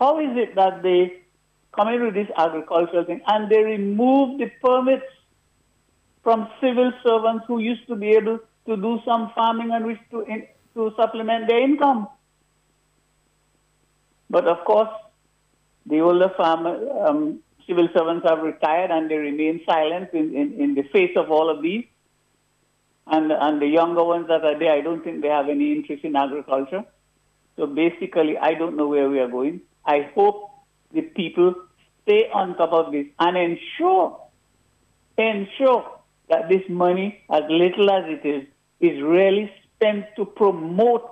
how 0.00 0.18
is 0.18 0.36
it 0.36 0.54
that 0.54 0.82
they 0.82 1.20
come 1.72 1.88
in 1.88 2.02
with 2.02 2.14
this 2.14 2.28
agricultural 2.36 3.04
thing 3.04 3.20
and 3.26 3.50
they 3.50 3.62
remove 3.62 4.38
the 4.38 4.50
permits 4.62 5.04
from 6.22 6.48
civil 6.60 6.92
servants 7.04 7.44
who 7.46 7.58
used 7.58 7.86
to 7.86 7.94
be 7.94 8.08
able 8.10 8.38
to 8.66 8.76
do 8.76 8.98
some 9.04 9.30
farming 9.34 9.70
and 9.72 9.84
wish 9.84 9.98
to, 10.10 10.22
in, 10.22 10.46
to 10.74 10.92
supplement 10.96 11.48
their 11.48 11.62
income? 11.62 12.08
But 14.30 14.46
of 14.46 14.64
course, 14.64 14.90
the 15.86 16.00
older 16.00 16.32
farmer, 16.36 16.78
um, 17.06 17.40
civil 17.66 17.88
servants 17.94 18.26
have 18.28 18.42
retired 18.42 18.90
and 18.90 19.10
they 19.10 19.16
remain 19.16 19.60
silent 19.66 20.10
in, 20.14 20.34
in, 20.34 20.60
in 20.60 20.74
the 20.74 20.82
face 20.84 21.16
of 21.16 21.30
all 21.30 21.50
of 21.50 21.62
these. 21.62 21.84
And, 23.06 23.32
and 23.32 23.60
the 23.60 23.66
younger 23.66 24.04
ones 24.04 24.28
that 24.28 24.44
are 24.44 24.58
there, 24.58 24.72
I 24.72 24.80
don't 24.82 25.02
think 25.02 25.20
they 25.20 25.28
have 25.28 25.48
any 25.48 25.72
interest 25.72 26.04
in 26.04 26.16
agriculture. 26.16 26.84
So 27.60 27.66
basically, 27.66 28.38
I 28.38 28.54
don't 28.54 28.74
know 28.74 28.88
where 28.88 29.10
we 29.10 29.18
are 29.18 29.28
going. 29.28 29.60
I 29.84 30.08
hope 30.14 30.50
the 30.94 31.02
people 31.02 31.54
stay 32.02 32.30
on 32.32 32.56
top 32.56 32.72
of 32.72 32.90
this 32.90 33.04
and 33.18 33.36
ensure, 33.36 34.18
ensure 35.18 35.84
that 36.30 36.48
this 36.48 36.62
money, 36.70 37.22
as 37.28 37.42
little 37.50 37.90
as 37.90 38.04
it 38.06 38.24
is, 38.26 38.46
is 38.80 39.02
really 39.02 39.52
spent 39.74 40.06
to 40.16 40.24
promote 40.24 41.06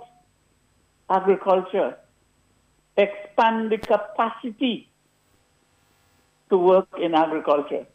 agriculture, 1.11 1.98
expand 2.96 3.70
the 3.70 3.76
capacity 3.76 4.88
to 6.48 6.56
work 6.56 6.88
in 6.98 7.14
agriculture. 7.14 7.87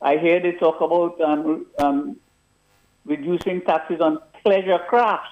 I 0.00 0.18
hear 0.18 0.38
they 0.38 0.52
talk 0.52 0.80
about 0.80 1.20
um, 1.20 1.66
um, 1.80 2.16
reducing 3.04 3.62
taxes 3.62 4.00
on 4.00 4.20
pleasure 4.44 4.78
crafts. 4.88 5.30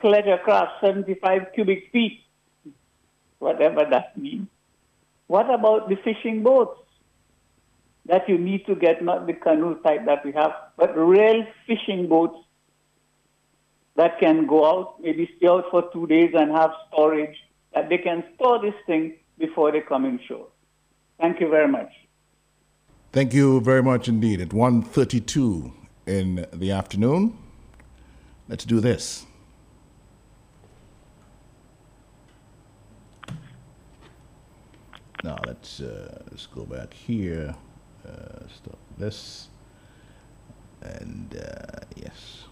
Pleasure 0.00 0.34
across 0.34 0.68
75 0.80 1.52
cubic 1.54 1.90
feet 1.90 2.20
whatever 3.38 3.84
that 3.90 4.16
means. 4.16 4.48
What 5.26 5.52
about 5.52 5.88
the 5.88 5.96
fishing 5.96 6.42
boats 6.42 6.80
that 8.06 8.28
you 8.28 8.38
need 8.38 8.66
to 8.66 8.74
get, 8.76 9.02
not 9.02 9.26
the 9.26 9.32
canoe 9.32 9.80
type 9.82 10.06
that 10.06 10.24
we 10.24 10.32
have, 10.32 10.52
but 10.76 10.96
real 10.96 11.44
fishing 11.66 12.08
boats 12.08 12.38
that 13.96 14.18
can 14.20 14.46
go 14.46 14.64
out, 14.64 15.00
maybe 15.00 15.28
stay 15.36 15.48
out 15.48 15.64
for 15.70 15.90
two 15.92 16.06
days 16.06 16.32
and 16.34 16.52
have 16.52 16.70
storage, 16.88 17.36
that 17.74 17.88
they 17.88 17.98
can 17.98 18.22
store 18.34 18.60
this 18.60 18.74
thing 18.86 19.14
before 19.38 19.72
they 19.72 19.80
come 19.80 20.04
in 20.04 20.20
shore. 20.28 20.46
Thank 21.20 21.40
you 21.40 21.48
very 21.48 21.68
much. 21.68 21.90
Thank 23.12 23.34
you 23.34 23.60
very 23.60 23.82
much 23.82 24.08
indeed. 24.08 24.40
At 24.40 24.50
1.32 24.50 25.72
in 26.06 26.46
the 26.52 26.70
afternoon, 26.70 27.36
let's 28.48 28.64
do 28.64 28.80
this. 28.80 29.26
Now 35.26 35.38
let's 35.44 35.80
uh, 35.80 36.22
let's 36.30 36.46
go 36.46 36.64
back 36.64 36.94
here. 36.94 37.52
Uh, 38.06 38.46
stop 38.46 38.78
this, 38.96 39.48
and 40.82 41.34
uh, 41.34 41.80
yes. 41.96 42.44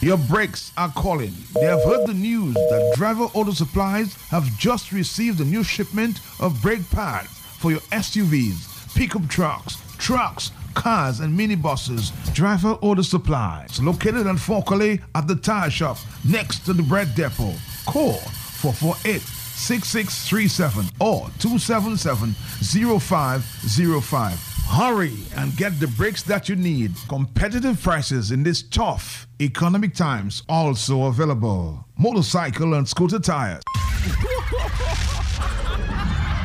Your 0.00 0.18
brakes 0.18 0.70
are 0.76 0.88
calling. 0.90 1.34
They 1.54 1.66
have 1.66 1.82
heard 1.82 2.06
the 2.06 2.14
news 2.14 2.54
that 2.54 2.92
Driver 2.94 3.24
Auto 3.34 3.50
Supplies 3.50 4.14
have 4.28 4.44
just 4.56 4.92
received 4.92 5.40
a 5.40 5.44
new 5.44 5.64
shipment 5.64 6.20
of 6.38 6.62
brake 6.62 6.88
pads 6.90 7.36
for 7.58 7.72
your 7.72 7.80
SUVs, 7.90 8.94
pickup 8.94 9.28
trucks, 9.28 9.76
trucks, 9.98 10.52
cars, 10.74 11.20
and 11.20 11.38
minibuses. 11.38 12.12
Driver 12.34 12.78
Auto 12.80 13.02
Supplies, 13.02 13.80
located 13.80 14.26
at 14.26 14.38
Forkley 14.38 15.00
at 15.14 15.26
the 15.26 15.36
tire 15.36 15.70
shop 15.70 15.98
next 16.28 16.60
to 16.60 16.72
the 16.72 16.82
bread 16.82 17.14
depot. 17.14 17.54
Call 17.86 18.18
448 18.60 19.20
6637 19.20 20.86
or 21.00 21.28
277 21.38 22.32
0505. 23.00 24.50
Hurry 24.70 25.16
and 25.36 25.56
get 25.56 25.78
the 25.80 25.88
brakes 25.88 26.22
that 26.22 26.48
you 26.48 26.56
need. 26.56 26.92
Competitive 27.08 27.82
prices 27.82 28.30
in 28.30 28.42
this 28.42 28.62
tough 28.62 29.26
economic 29.40 29.94
times 29.94 30.42
also 30.48 31.04
available. 31.06 31.84
Motorcycle 31.98 32.74
and 32.74 32.88
scooter 32.88 33.18
tires. 33.18 33.62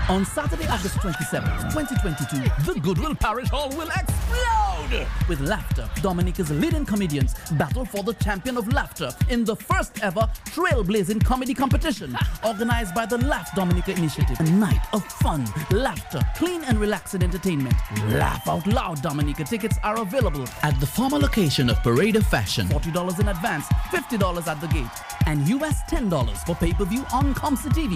On 0.07 0.23
Saturday, 0.23 0.67
August 0.67 0.97
27th, 0.97 1.73
2022, 1.73 2.71
the 2.71 2.79
Goodwill 2.79 3.15
Parish 3.15 3.49
Hall 3.49 3.69
will 3.69 3.89
explode 4.35 5.07
with 5.27 5.39
laughter. 5.41 5.89
Dominica's 6.01 6.51
leading 6.51 6.85
comedians 6.85 7.33
battle 7.53 7.85
for 7.85 8.03
the 8.03 8.13
champion 8.13 8.57
of 8.57 8.71
laughter 8.73 9.09
in 9.29 9.43
the 9.43 9.55
first 9.55 10.03
ever 10.03 10.21
trailblazing 10.45 11.23
comedy 11.23 11.53
competition 11.53 12.15
organized 12.45 12.93
by 12.93 13.05
the 13.05 13.17
Laugh 13.19 13.53
Dominica 13.55 13.91
Initiative. 13.91 14.39
A 14.39 14.43
night 14.43 14.81
of 14.93 15.03
fun, 15.05 15.45
laughter, 15.71 16.21
clean 16.35 16.63
and 16.65 16.79
relaxing 16.79 17.23
entertainment. 17.23 17.75
Laugh 18.09 18.47
out 18.47 18.65
loud, 18.67 19.01
Dominica. 19.01 19.43
Tickets 19.43 19.77
are 19.83 19.99
available 20.01 20.45
at 20.63 20.79
the 20.79 20.85
former 20.85 21.17
location 21.17 21.69
of 21.69 21.81
Parade 21.83 22.15
of 22.15 22.25
Fashion. 22.27 22.67
$40 22.67 23.19
in 23.19 23.27
advance, 23.29 23.65
$50 23.91 24.47
at 24.47 24.61
the 24.61 24.67
gate, 24.67 24.85
and 25.25 25.47
US 25.49 25.81
$10 25.89 26.45
for 26.45 26.55
pay-per-view 26.55 27.03
on 27.13 27.33
Comsa 27.33 27.69
TV. 27.69 27.95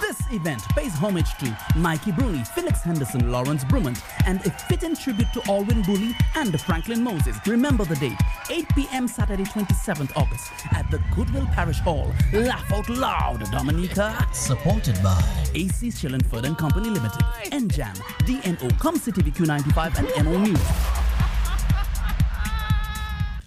This 0.00 0.20
event 0.32 0.62
pays 0.70 0.94
homage 0.94 1.34
to 1.38 1.56
Mikey 1.76 2.12
Bruni, 2.12 2.42
Felix 2.54 2.82
Henderson, 2.82 3.30
Lawrence 3.30 3.64
Brumant, 3.64 4.00
and 4.26 4.44
a 4.46 4.50
fitting 4.50 4.96
tribute 4.96 5.32
to 5.32 5.40
Alwin 5.74 5.82
Bully 5.94 6.16
and 6.36 6.60
Franklin 6.60 7.02
Moses. 7.02 7.36
Remember 7.46 7.84
the 7.84 7.96
date, 7.96 8.18
8 8.48 8.68
p.m. 8.74 9.08
Saturday, 9.08 9.44
27th 9.44 10.16
August 10.16 10.52
at 10.72 10.88
the 10.90 11.02
Goodwill 11.14 11.46
Parish 11.52 11.80
Hall. 11.80 12.12
Laugh 12.32 12.70
out 12.72 12.88
loud, 12.88 13.50
Dominica. 13.50 14.26
Supported 14.32 15.00
by 15.02 15.20
AC 15.54 15.88
Shillingford 15.88 16.44
and 16.44 16.56
Company 16.56 16.90
Limited, 16.90 17.22
NJAM, 17.50 17.96
DNO, 18.20 18.70
Comsa 18.74 19.12
TV 19.12 19.34
Q95, 19.34 19.98
and 19.98 20.24
NO 20.24 20.38
News. 20.38 21.03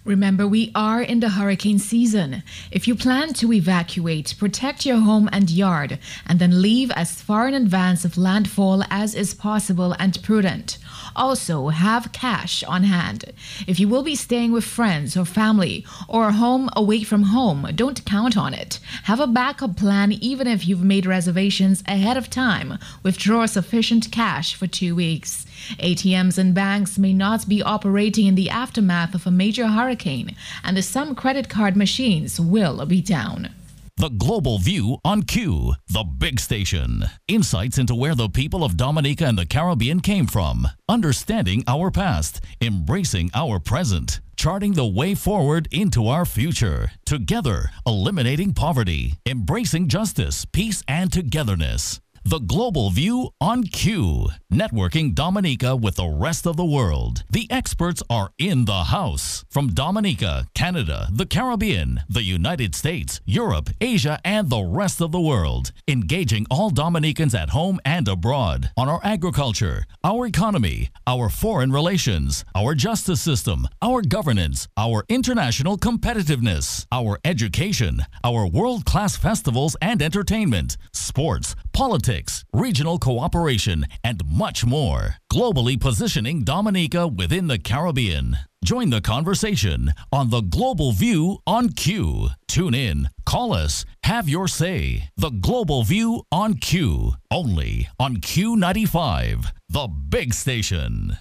Remember, 0.08 0.48
we 0.48 0.72
are 0.74 1.02
in 1.02 1.20
the 1.20 1.28
hurricane 1.28 1.78
season. 1.78 2.42
If 2.70 2.88
you 2.88 2.94
plan 2.94 3.34
to 3.34 3.52
evacuate, 3.52 4.34
protect 4.38 4.86
your 4.86 5.00
home 5.00 5.28
and 5.32 5.50
yard, 5.50 5.98
and 6.26 6.38
then 6.38 6.62
leave 6.62 6.90
as 6.92 7.20
far 7.20 7.46
in 7.46 7.52
advance 7.52 8.06
of 8.06 8.16
landfall 8.16 8.82
as 8.88 9.14
is 9.14 9.34
possible 9.34 9.94
and 9.98 10.18
prudent. 10.22 10.78
Also, 11.14 11.68
have 11.68 12.12
cash 12.12 12.64
on 12.64 12.84
hand. 12.84 13.26
If 13.66 13.78
you 13.78 13.86
will 13.86 14.02
be 14.02 14.16
staying 14.16 14.50
with 14.50 14.64
friends 14.64 15.14
or 15.14 15.26
family 15.26 15.84
or 16.08 16.28
a 16.28 16.32
home 16.32 16.70
away 16.74 17.02
from 17.02 17.24
home, 17.24 17.68
don't 17.74 18.02
count 18.06 18.34
on 18.34 18.54
it. 18.54 18.80
Have 19.04 19.20
a 19.20 19.26
backup 19.26 19.76
plan 19.76 20.12
even 20.12 20.46
if 20.46 20.66
you've 20.66 20.82
made 20.82 21.04
reservations 21.04 21.82
ahead 21.86 22.16
of 22.16 22.30
time. 22.30 22.78
Withdraw 23.02 23.44
sufficient 23.44 24.10
cash 24.10 24.54
for 24.54 24.66
two 24.66 24.94
weeks. 24.94 25.44
ATMs 25.78 26.38
and 26.38 26.54
banks 26.54 26.98
may 26.98 27.12
not 27.12 27.48
be 27.48 27.62
operating 27.62 28.26
in 28.26 28.34
the 28.34 28.50
aftermath 28.50 29.14
of 29.14 29.26
a 29.26 29.30
major 29.30 29.68
hurricane, 29.68 30.34
and 30.64 30.82
some 30.84 31.14
credit 31.14 31.48
card 31.48 31.76
machines 31.76 32.40
will 32.40 32.84
be 32.86 33.00
down. 33.00 33.50
The 33.98 34.10
Global 34.10 34.58
View 34.60 34.98
on 35.04 35.24
Q, 35.24 35.74
the 35.88 36.04
big 36.04 36.38
station. 36.38 37.02
Insights 37.26 37.78
into 37.78 37.96
where 37.96 38.14
the 38.14 38.28
people 38.28 38.62
of 38.62 38.76
Dominica 38.76 39.26
and 39.26 39.36
the 39.36 39.44
Caribbean 39.44 39.98
came 39.98 40.28
from, 40.28 40.68
understanding 40.88 41.64
our 41.66 41.90
past, 41.90 42.40
embracing 42.60 43.28
our 43.34 43.58
present, 43.58 44.20
charting 44.36 44.74
the 44.74 44.86
way 44.86 45.16
forward 45.16 45.66
into 45.72 46.06
our 46.06 46.24
future. 46.24 46.92
Together, 47.04 47.72
eliminating 47.84 48.54
poverty, 48.54 49.18
embracing 49.26 49.88
justice, 49.88 50.44
peace, 50.44 50.84
and 50.86 51.12
togetherness. 51.12 52.00
The 52.28 52.40
Global 52.40 52.90
View 52.90 53.30
on 53.40 53.62
Q, 53.62 54.28
networking 54.52 55.14
Dominica 55.14 55.74
with 55.74 55.94
the 55.94 56.06
rest 56.10 56.46
of 56.46 56.58
the 56.58 56.64
world. 56.64 57.24
The 57.30 57.50
experts 57.50 58.02
are 58.10 58.32
in 58.36 58.66
the 58.66 58.84
house. 58.84 59.46
From 59.48 59.68
Dominica, 59.68 60.46
Canada, 60.54 61.08
the 61.10 61.24
Caribbean, 61.24 62.00
the 62.06 62.22
United 62.22 62.74
States, 62.74 63.22
Europe, 63.24 63.70
Asia, 63.80 64.18
and 64.26 64.50
the 64.50 64.60
rest 64.62 65.00
of 65.00 65.10
the 65.10 65.18
world, 65.18 65.72
engaging 65.88 66.44
all 66.50 66.68
Dominicans 66.68 67.34
at 67.34 67.48
home 67.48 67.80
and 67.82 68.06
abroad. 68.06 68.72
On 68.76 68.90
our 68.90 69.00
agriculture, 69.02 69.86
our 70.04 70.26
economy, 70.26 70.90
our 71.06 71.30
foreign 71.30 71.72
relations, 71.72 72.44
our 72.54 72.74
justice 72.74 73.22
system, 73.22 73.66
our 73.80 74.02
governance, 74.02 74.68
our 74.76 75.02
international 75.08 75.78
competitiveness, 75.78 76.84
our 76.92 77.18
education, 77.24 78.02
our 78.22 78.46
world 78.46 78.84
class 78.84 79.16
festivals 79.16 79.76
and 79.80 80.02
entertainment, 80.02 80.76
sports, 80.92 81.56
politics, 81.72 82.17
regional 82.52 82.98
cooperation, 82.98 83.84
and 84.02 84.22
much 84.26 84.64
more. 84.64 85.16
Globally 85.32 85.80
positioning 85.80 86.44
Dominica 86.44 87.06
within 87.06 87.46
the 87.46 87.58
Caribbean. 87.58 88.36
Join 88.64 88.90
the 88.90 89.00
conversation 89.00 89.92
on 90.12 90.30
the 90.30 90.40
Global 90.40 90.92
View 90.92 91.38
on 91.46 91.70
Q. 91.70 92.30
Tune 92.48 92.74
in, 92.74 93.08
call 93.24 93.52
us, 93.52 93.84
have 94.02 94.28
your 94.28 94.48
say. 94.48 95.10
The 95.16 95.30
Global 95.30 95.84
View 95.84 96.24
on 96.32 96.54
Q. 96.54 97.12
Only 97.30 97.88
on 98.00 98.16
Q95, 98.16 99.52
the 99.68 99.86
big 99.86 100.34
station. 100.34 101.18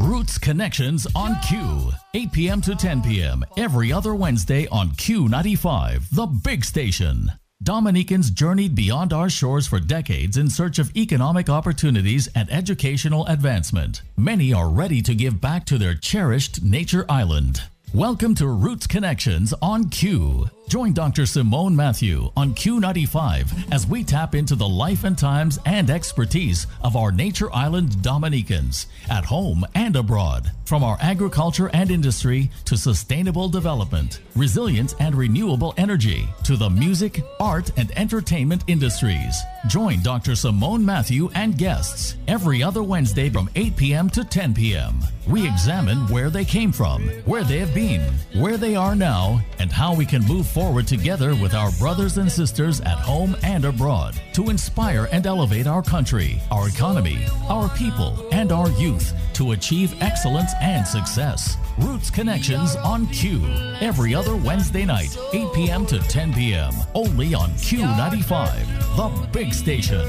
Roots 0.00 0.38
Connections 0.38 1.06
on 1.14 1.36
Q, 1.40 1.92
8 2.14 2.32
p.m. 2.32 2.60
to 2.62 2.74
10 2.74 3.02
p.m. 3.02 3.44
every 3.58 3.92
other 3.92 4.14
Wednesday 4.14 4.66
on 4.68 4.92
Q95, 4.92 6.08
the 6.08 6.24
big 6.24 6.64
station. 6.64 7.30
Dominicans 7.62 8.30
journeyed 8.30 8.74
beyond 8.74 9.12
our 9.12 9.28
shores 9.28 9.66
for 9.66 9.78
decades 9.78 10.38
in 10.38 10.48
search 10.48 10.78
of 10.78 10.96
economic 10.96 11.50
opportunities 11.50 12.28
and 12.34 12.50
educational 12.50 13.26
advancement. 13.26 14.00
Many 14.16 14.54
are 14.54 14.70
ready 14.70 15.02
to 15.02 15.14
give 15.14 15.38
back 15.38 15.66
to 15.66 15.76
their 15.76 15.94
cherished 15.94 16.62
nature 16.62 17.04
island. 17.10 17.60
Welcome 17.92 18.34
to 18.36 18.46
Roots 18.46 18.86
Connections 18.86 19.52
on 19.60 19.90
Q. 19.90 20.48
Join 20.70 20.92
Dr. 20.92 21.26
Simone 21.26 21.74
Matthew 21.74 22.30
on 22.36 22.54
Q95 22.54 23.72
as 23.72 23.88
we 23.88 24.04
tap 24.04 24.36
into 24.36 24.54
the 24.54 24.68
life 24.68 25.02
and 25.02 25.18
times 25.18 25.58
and 25.66 25.90
expertise 25.90 26.68
of 26.84 26.94
our 26.94 27.10
Nature 27.10 27.52
Island 27.52 28.00
Dominicans 28.04 28.86
at 29.10 29.24
home 29.24 29.66
and 29.74 29.96
abroad. 29.96 30.52
From 30.66 30.84
our 30.84 30.96
agriculture 31.00 31.70
and 31.74 31.90
industry 31.90 32.52
to 32.66 32.76
sustainable 32.76 33.48
development, 33.48 34.20
resilience 34.36 34.94
and 35.00 35.16
renewable 35.16 35.74
energy 35.76 36.28
to 36.44 36.56
the 36.56 36.70
music, 36.70 37.20
art, 37.40 37.72
and 37.76 37.90
entertainment 37.98 38.62
industries. 38.68 39.40
Join 39.66 40.00
Dr. 40.04 40.36
Simone 40.36 40.84
Matthew 40.84 41.30
and 41.34 41.58
guests 41.58 42.14
every 42.28 42.62
other 42.62 42.84
Wednesday 42.84 43.28
from 43.28 43.50
8 43.56 43.76
p.m. 43.76 44.08
to 44.10 44.22
10 44.22 44.54
p.m. 44.54 45.00
We 45.26 45.48
examine 45.48 46.06
where 46.06 46.30
they 46.30 46.44
came 46.44 46.70
from, 46.70 47.08
where 47.24 47.42
they 47.42 47.58
have 47.58 47.74
been, 47.74 48.02
where 48.34 48.56
they 48.56 48.76
are 48.76 48.94
now, 48.94 49.40
and 49.58 49.72
how 49.72 49.96
we 49.96 50.06
can 50.06 50.24
move 50.26 50.46
forward 50.46 50.59
together 50.90 51.34
with 51.36 51.54
our 51.54 51.70
brothers 51.78 52.18
and 52.18 52.30
sisters 52.30 52.80
at 52.80 52.98
home 52.98 53.36
and 53.42 53.64
abroad 53.64 54.14
to 54.32 54.50
inspire 54.50 55.08
and 55.12 55.26
elevate 55.26 55.66
our 55.66 55.82
country, 55.82 56.40
our 56.50 56.68
economy, 56.68 57.24
our 57.48 57.68
people, 57.70 58.28
and 58.32 58.50
our 58.50 58.68
youth 58.72 59.14
to 59.34 59.52
achieve 59.52 59.94
excellence 60.02 60.52
and 60.60 60.86
success. 60.86 61.56
Roots 61.78 62.10
Connections 62.10 62.76
on 62.76 63.06
Q 63.06 63.42
every 63.80 64.14
other 64.14 64.36
Wednesday 64.36 64.84
night, 64.84 65.16
8 65.32 65.52
p.m. 65.54 65.86
to 65.86 65.98
10 65.98 66.34
p.m. 66.34 66.74
Only 66.94 67.34
on 67.34 67.50
Q95, 67.50 68.96
the 68.96 69.26
big 69.28 69.54
station. 69.54 70.06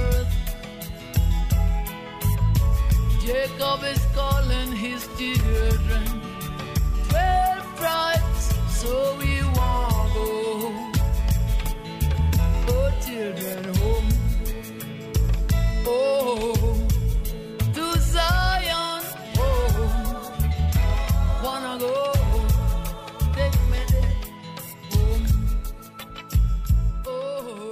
Jacob 3.24 3.84
is 3.84 4.04
calling 4.16 4.72
his 4.76 5.08
children. 5.18 6.22
Twelve 7.10 7.78
tribes, 7.78 8.54
so 8.70 9.16
we 9.20 9.44
want 9.44 10.11
children, 13.12 13.64
home. 13.76 14.10
Oh, 15.86 16.88
to 17.74 18.00
Zion. 18.00 19.04
Oh, 19.38 20.32
wanna 21.44 21.78
go. 21.80 22.14
Oh, 27.06 27.72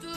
to 0.00 0.08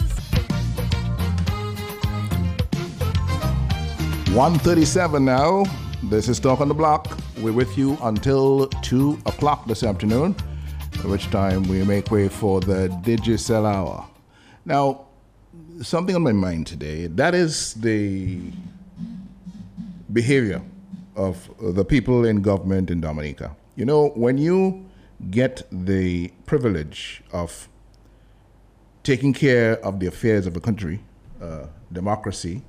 137 4.36 5.26
now. 5.26 5.64
This 6.04 6.30
is 6.30 6.40
Talk 6.40 6.62
on 6.62 6.68
the 6.68 6.76
Block. 6.76 7.18
We're 7.42 7.52
with 7.52 7.78
you 7.78 7.98
until 8.04 8.68
2 8.68 9.18
o'clock 9.26 9.66
this 9.66 9.82
afternoon, 9.84 10.36
at 11.08 11.12
which 11.12 11.32
time 11.32 11.63
we 11.63 11.86
make 11.86 12.12
way 12.12 12.28
for 12.28 12.60
the 12.60 12.89
Digicel 13.02 13.65
Hour. 13.65 14.06
Now, 14.65 15.06
something 15.82 16.13
on 16.13 16.22
my 16.22 16.34
mind 16.34 16.67
today, 16.67 17.08
that 17.08 17.34
is 17.34 17.76
the 17.76 18.41
behavior 20.12 20.62
of 21.15 21.50
the 21.62 21.86
people 21.86 22.26
in 22.26 22.41
government 22.41 22.91
in 22.91 23.00
Dominica. 23.00 23.56
You 23.78 23.86
know, 23.86 24.10
when 24.15 24.38
you 24.38 24.86
get 25.32 25.65
the 25.72 26.28
privilege 26.46 27.24
of 27.32 27.70
taking 29.04 29.32
care 29.32 29.78
of 29.86 30.02
the 30.02 30.08
affairs 30.08 30.46
of 30.46 30.58
a 30.58 30.60
country, 30.60 31.00
uh, 31.41 31.67
democracy, 31.93 32.63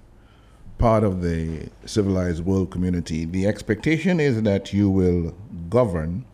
part 0.78 1.02
of 1.02 1.22
the 1.22 1.68
civilized 1.86 2.44
world 2.44 2.70
community, 2.70 3.24
the 3.24 3.48
expectation 3.48 4.20
is 4.20 4.42
that 4.42 4.72
you 4.72 4.88
will 4.88 5.34
govern 5.68 6.24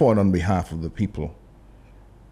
and 0.00 0.18
on 0.18 0.30
behalf 0.32 0.72
of 0.72 0.82
the 0.82 0.90
people. 0.90 1.34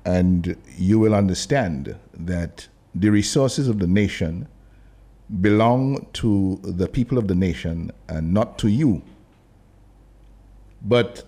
and 0.07 0.57
you 0.79 1.01
will 1.01 1.15
understand 1.15 1.97
that 2.15 2.69
the 2.95 3.11
resources 3.11 3.67
of 3.67 3.81
the 3.81 3.89
nation 3.89 4.47
belong 5.41 6.07
to 6.13 6.61
the 6.63 6.87
people 6.87 7.19
of 7.19 7.27
the 7.27 7.35
nation 7.35 7.91
and 8.09 8.33
not 8.33 8.57
to 8.57 8.69
you. 8.69 9.03
But 10.81 11.25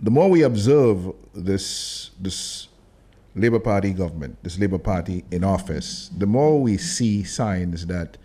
the 0.00 0.12
more 0.12 0.30
we 0.30 0.42
observe 0.42 1.12
this, 1.34 2.12
this 2.20 2.68
Labour 3.34 3.58
Party 3.58 3.92
government, 3.92 4.38
this 4.44 4.58
Labour 4.60 4.78
Party 4.78 5.24
in 5.32 5.42
office, 5.42 6.08
the 6.16 6.26
more 6.26 6.60
we 6.60 6.78
see 6.78 7.24
signs 7.24 7.86
that 7.86 8.16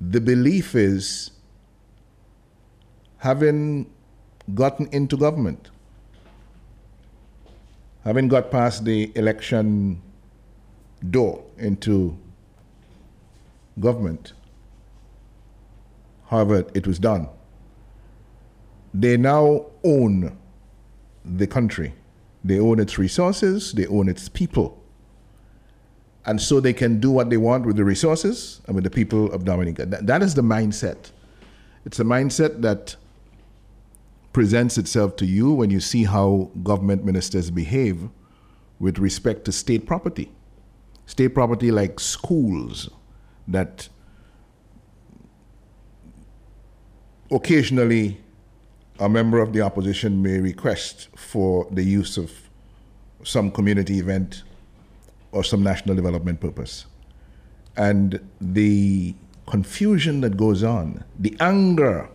the 0.00 0.20
belief 0.20 0.74
is 0.74 1.32
having 3.18 3.90
gotten 4.54 4.88
into 4.92 5.18
government, 5.18 5.71
having 8.04 8.28
got 8.28 8.50
past 8.50 8.84
the 8.84 9.12
election 9.16 10.00
door 11.10 11.44
into 11.58 12.16
government, 13.80 14.32
however 16.28 16.64
it 16.74 16.86
was 16.86 16.98
done, 16.98 17.28
they 18.94 19.16
now 19.16 19.66
own 19.84 20.36
the 21.24 21.46
country. 21.46 21.94
They 22.44 22.58
own 22.58 22.80
its 22.80 22.98
resources, 22.98 23.72
they 23.72 23.86
own 23.86 24.08
its 24.08 24.28
people. 24.28 24.82
And 26.24 26.40
so 26.40 26.60
they 26.60 26.72
can 26.72 27.00
do 27.00 27.10
what 27.10 27.30
they 27.30 27.36
want 27.36 27.66
with 27.66 27.76
the 27.76 27.84
resources 27.84 28.60
and 28.66 28.74
with 28.74 28.84
the 28.84 28.90
people 28.90 29.32
of 29.32 29.44
Dominica. 29.44 29.86
That, 29.86 30.06
that 30.06 30.22
is 30.22 30.34
the 30.34 30.42
mindset. 30.42 31.10
It's 31.84 31.98
a 31.98 32.04
mindset 32.04 32.60
that 32.62 32.96
presents 34.32 34.78
itself 34.78 35.16
to 35.16 35.26
you 35.26 35.52
when 35.52 35.70
you 35.70 35.80
see 35.80 36.04
how 36.04 36.50
government 36.62 37.04
ministers 37.04 37.50
behave 37.50 38.08
with 38.78 38.98
respect 38.98 39.44
to 39.44 39.52
state 39.52 39.86
property. 39.86 40.30
State 41.06 41.28
property 41.28 41.70
like 41.70 42.00
schools 42.00 42.88
that 43.46 43.88
occasionally 47.30 48.18
a 48.98 49.08
member 49.08 49.40
of 49.40 49.52
the 49.52 49.60
opposition 49.60 50.22
may 50.22 50.38
request 50.38 51.08
for 51.16 51.66
the 51.70 51.82
use 51.82 52.16
of 52.16 52.30
some 53.24 53.50
community 53.50 53.98
event 53.98 54.42
or 55.32 55.42
some 55.42 55.62
national 55.62 55.94
development 55.94 56.40
purpose. 56.40 56.86
And 57.76 58.20
the 58.40 59.14
confusion 59.46 60.20
that 60.20 60.36
goes 60.36 60.62
on, 60.62 61.04
the 61.18 61.36
anger 61.40 62.08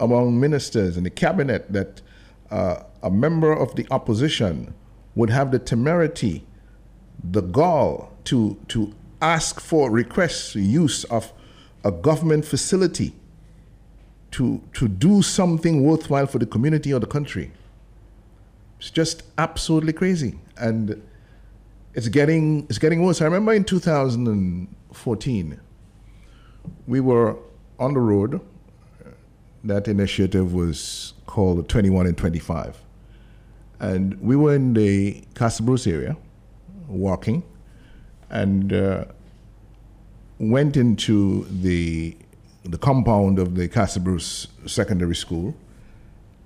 among 0.00 0.38
ministers 0.38 0.96
in 0.96 1.04
the 1.04 1.10
cabinet 1.10 1.72
that 1.72 2.02
uh, 2.50 2.82
a 3.02 3.10
member 3.10 3.52
of 3.52 3.74
the 3.76 3.86
opposition 3.90 4.74
would 5.14 5.30
have 5.30 5.50
the 5.50 5.58
temerity, 5.58 6.44
the 7.22 7.40
gall 7.40 8.12
to, 8.24 8.56
to 8.68 8.92
ask 9.22 9.60
for 9.60 9.90
requests 9.90 10.54
use 10.54 11.04
of 11.04 11.32
a 11.84 11.92
government 11.92 12.44
facility 12.44 13.14
to, 14.30 14.60
to 14.72 14.88
do 14.88 15.22
something 15.22 15.84
worthwhile 15.84 16.26
for 16.26 16.38
the 16.38 16.46
community 16.46 16.92
or 16.92 16.98
the 16.98 17.06
country. 17.06 17.52
It's 18.80 18.90
just 18.90 19.22
absolutely 19.38 19.92
crazy. 19.92 20.38
And 20.56 21.02
it's 21.94 22.08
getting, 22.08 22.64
it's 22.68 22.78
getting 22.78 23.02
worse. 23.02 23.20
I 23.22 23.26
remember 23.26 23.52
in 23.52 23.64
2014, 23.64 25.60
we 26.86 27.00
were 27.00 27.36
on 27.78 27.94
the 27.94 28.00
road. 28.00 28.40
That 29.64 29.88
initiative 29.88 30.52
was 30.52 31.14
called 31.26 31.68
21 31.68 32.06
and 32.06 32.16
25. 32.16 32.80
And 33.80 34.20
we 34.20 34.36
were 34.36 34.54
in 34.54 34.74
the 34.74 35.24
Castle 35.34 35.66
Bruce 35.66 35.86
area 35.86 36.16
walking 36.86 37.42
and 38.30 38.72
uh, 38.72 39.04
went 40.38 40.76
into 40.76 41.46
the 41.50 42.16
the 42.64 42.78
compound 42.78 43.38
of 43.38 43.56
the 43.56 43.68
Castle 43.68 44.02
Bruce 44.02 44.48
Secondary 44.66 45.14
School 45.14 45.54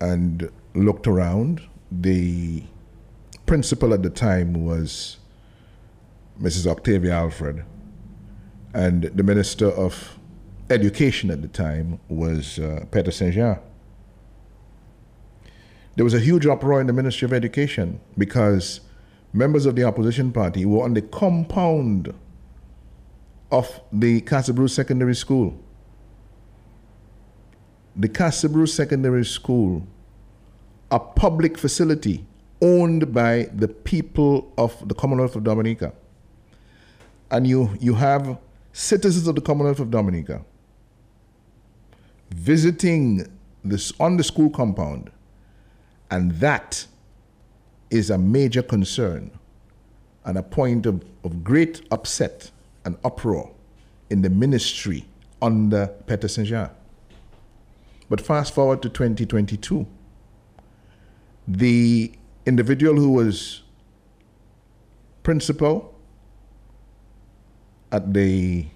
and 0.00 0.50
looked 0.74 1.06
around. 1.06 1.62
The 1.92 2.64
principal 3.46 3.94
at 3.94 4.02
the 4.02 4.10
time 4.10 4.64
was 4.64 5.18
Mrs. 6.40 6.66
Octavia 6.66 7.12
Alfred, 7.12 7.64
and 8.74 9.04
the 9.04 9.22
Minister 9.22 9.68
of 9.68 10.17
Education 10.70 11.30
at 11.30 11.42
the 11.42 11.48
time 11.48 11.98
was 12.08 12.58
uh, 12.58 12.84
Peter 12.90 13.10
St. 13.10 13.34
Jean. 13.34 13.58
There 15.96 16.04
was 16.04 16.14
a 16.14 16.20
huge 16.20 16.46
uproar 16.46 16.80
in 16.80 16.86
the 16.86 16.92
Ministry 16.92 17.26
of 17.26 17.32
Education 17.32 18.00
because 18.16 18.80
members 19.32 19.66
of 19.66 19.74
the 19.76 19.84
opposition 19.84 20.32
party 20.32 20.64
were 20.64 20.84
on 20.84 20.94
the 20.94 21.02
compound 21.02 22.14
of 23.50 23.80
the 23.92 24.20
Castle 24.20 24.54
Bruce 24.54 24.74
Secondary 24.74 25.14
School 25.14 25.58
the 27.98 28.08
Castle 28.08 28.50
Bruce 28.50 28.72
Secondary 28.72 29.24
School, 29.24 29.84
a 30.90 31.00
public 31.00 31.58
facility 31.58 32.24
owned 32.62 33.12
by 33.12 33.48
the 33.52 33.66
people 33.66 34.52
of 34.56 34.88
the 34.88 34.94
Commonwealth 34.94 35.34
of 35.34 35.42
Dominica. 35.42 35.92
And 37.30 37.46
you, 37.46 37.76
you 37.80 37.94
have 37.94 38.38
citizens 38.72 39.26
of 39.26 39.34
the 39.34 39.40
Commonwealth 39.40 39.80
of 39.80 39.90
Dominica 39.90 40.44
visiting 42.30 43.26
this 43.64 43.92
on 44.00 44.16
the 44.16 44.24
school 44.24 44.50
compound, 44.50 45.10
and 46.10 46.32
that 46.32 46.86
is 47.90 48.10
a 48.10 48.18
major 48.18 48.62
concern 48.62 49.30
and 50.24 50.36
a 50.36 50.42
point 50.42 50.86
of, 50.86 51.02
of 51.24 51.42
great 51.42 51.82
upset 51.90 52.50
and 52.84 52.96
uproar 53.04 53.50
in 54.10 54.22
the 54.22 54.30
ministry 54.30 55.06
under 55.40 55.86
Peter 56.06 56.28
St. 56.28 56.46
Jean. 56.48 56.70
But 58.08 58.20
fast 58.20 58.54
forward 58.54 58.82
to 58.82 58.88
2022, 58.88 59.86
the 61.46 62.12
individual 62.46 62.96
who 62.96 63.12
was 63.12 63.62
principal 65.22 65.94
at 67.92 68.12
the 68.12 68.66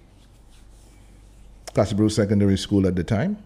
Bruce 1.73 2.15
Secondary 2.15 2.57
School 2.57 2.87
at 2.87 2.95
the 2.95 3.03
time 3.03 3.37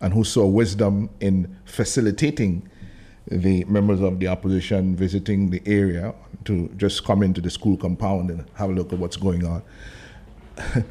and 0.00 0.12
who 0.12 0.24
saw 0.24 0.46
wisdom 0.46 1.10
in 1.20 1.56
facilitating 1.64 2.68
the 3.30 3.64
members 3.64 4.00
of 4.00 4.18
the 4.20 4.26
opposition 4.26 4.96
visiting 4.96 5.50
the 5.50 5.62
area 5.66 6.14
to 6.44 6.68
just 6.76 7.04
come 7.04 7.22
into 7.22 7.40
the 7.40 7.50
school 7.50 7.76
compound 7.76 8.30
and 8.30 8.44
have 8.54 8.70
a 8.70 8.72
look 8.72 8.92
at 8.92 8.98
what's 8.98 9.16
going 9.16 9.44
on. 9.44 9.62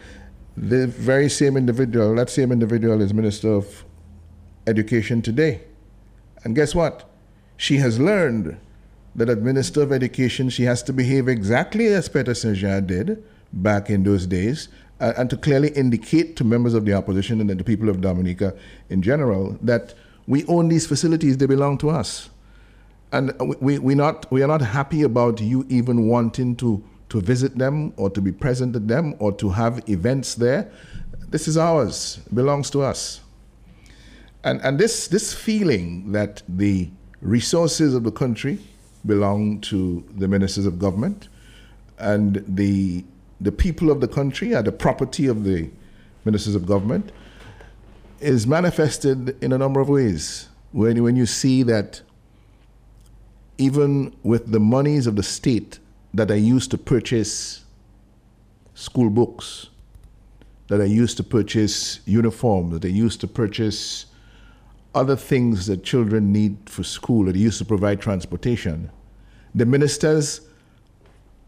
the 0.57 0.87
very 0.87 1.29
same 1.29 1.57
individual, 1.57 2.15
that 2.15 2.29
same 2.29 2.51
individual 2.51 3.01
is 3.01 3.13
Minister 3.13 3.51
of 3.53 3.85
education 4.67 5.21
today. 5.21 5.61
And 6.43 6.55
guess 6.55 6.75
what? 6.75 7.09
She 7.57 7.77
has 7.77 7.99
learned 7.99 8.57
that 9.15 9.29
as 9.29 9.37
Minister 9.37 9.81
of 9.81 9.91
Education, 9.91 10.49
she 10.49 10.63
has 10.63 10.83
to 10.83 10.93
behave 10.93 11.27
exactly 11.27 11.87
as 11.87 12.07
Peter 12.07 12.35
St. 12.35 12.55
Jean 12.55 12.85
did 12.85 13.23
back 13.51 13.89
in 13.89 14.03
those 14.03 14.27
days, 14.27 14.69
uh, 14.99 15.13
and 15.17 15.29
to 15.29 15.37
clearly 15.37 15.69
indicate 15.69 16.35
to 16.37 16.43
members 16.43 16.73
of 16.73 16.85
the 16.85 16.93
opposition 16.93 17.39
and 17.41 17.49
the 17.49 17.63
people 17.63 17.89
of 17.89 18.01
Dominica 18.01 18.55
in 18.89 19.01
general 19.01 19.57
that 19.61 19.93
we 20.27 20.45
own 20.45 20.67
these 20.67 20.85
facilities, 20.85 21.37
they 21.37 21.45
belong 21.45 21.77
to 21.79 21.89
us. 21.89 22.29
And 23.11 23.33
we, 23.61 23.79
we, 23.79 23.95
not, 23.95 24.29
we 24.31 24.43
are 24.43 24.47
not 24.47 24.61
happy 24.61 25.03
about 25.03 25.39
you 25.39 25.65
even 25.69 26.07
wanting 26.07 26.55
to, 26.57 26.83
to 27.09 27.21
visit 27.21 27.57
them 27.57 27.93
or 27.95 28.09
to 28.09 28.21
be 28.21 28.31
present 28.31 28.75
at 28.75 28.87
them 28.87 29.15
or 29.19 29.31
to 29.33 29.49
have 29.49 29.87
events 29.87 30.35
there. 30.35 30.69
This 31.29 31.47
is 31.47 31.57
ours, 31.57 32.19
it 32.25 32.35
belongs 32.35 32.69
to 32.71 32.81
us. 32.81 33.21
And, 34.43 34.61
and 34.61 34.77
this, 34.77 35.07
this 35.07 35.33
feeling 35.33 36.11
that 36.11 36.41
the 36.47 36.89
resources 37.21 37.93
of 37.95 38.03
the 38.03 38.11
country 38.11 38.59
belong 39.05 39.61
to 39.61 40.03
the 40.17 40.27
ministers 40.27 40.65
of 40.65 40.79
government 40.79 41.29
and 41.97 42.43
the, 42.47 43.05
the 43.39 43.51
people 43.51 43.91
of 43.91 44.01
the 44.01 44.07
country 44.07 44.55
are 44.55 44.63
the 44.63 44.71
property 44.71 45.27
of 45.27 45.43
the 45.43 45.69
ministers 46.25 46.55
of 46.55 46.65
government 46.65 47.11
is 48.19 48.47
manifested 48.47 49.41
in 49.43 49.53
a 49.53 49.57
number 49.57 49.79
of 49.79 49.89
ways. 49.89 50.49
When, 50.71 51.01
when 51.03 51.15
you 51.15 51.25
see 51.25 51.63
that 51.63 52.01
even 53.57 54.15
with 54.23 54.51
the 54.51 54.59
monies 54.59 55.07
of 55.07 55.15
the 55.15 55.23
state 55.23 55.79
that 56.13 56.31
are 56.31 56.37
used 56.37 56.71
to 56.71 56.77
purchase 56.77 57.63
school 58.73 59.09
books, 59.09 59.67
that 60.67 60.79
are 60.79 60.85
used 60.85 61.17
to 61.17 61.23
purchase 61.23 62.01
uniforms, 62.05 62.73
that 62.73 62.85
are 62.85 62.89
used 62.89 63.21
to 63.21 63.27
purchase 63.27 64.05
other 64.93 65.15
things 65.15 65.67
that 65.67 65.83
children 65.83 66.31
need 66.33 66.57
for 66.65 66.83
school 66.83 67.25
that 67.25 67.35
are 67.35 67.39
used 67.39 67.59
to 67.59 67.65
provide 67.65 68.01
transportation, 68.01 68.89
the 69.55 69.65
ministers 69.65 70.41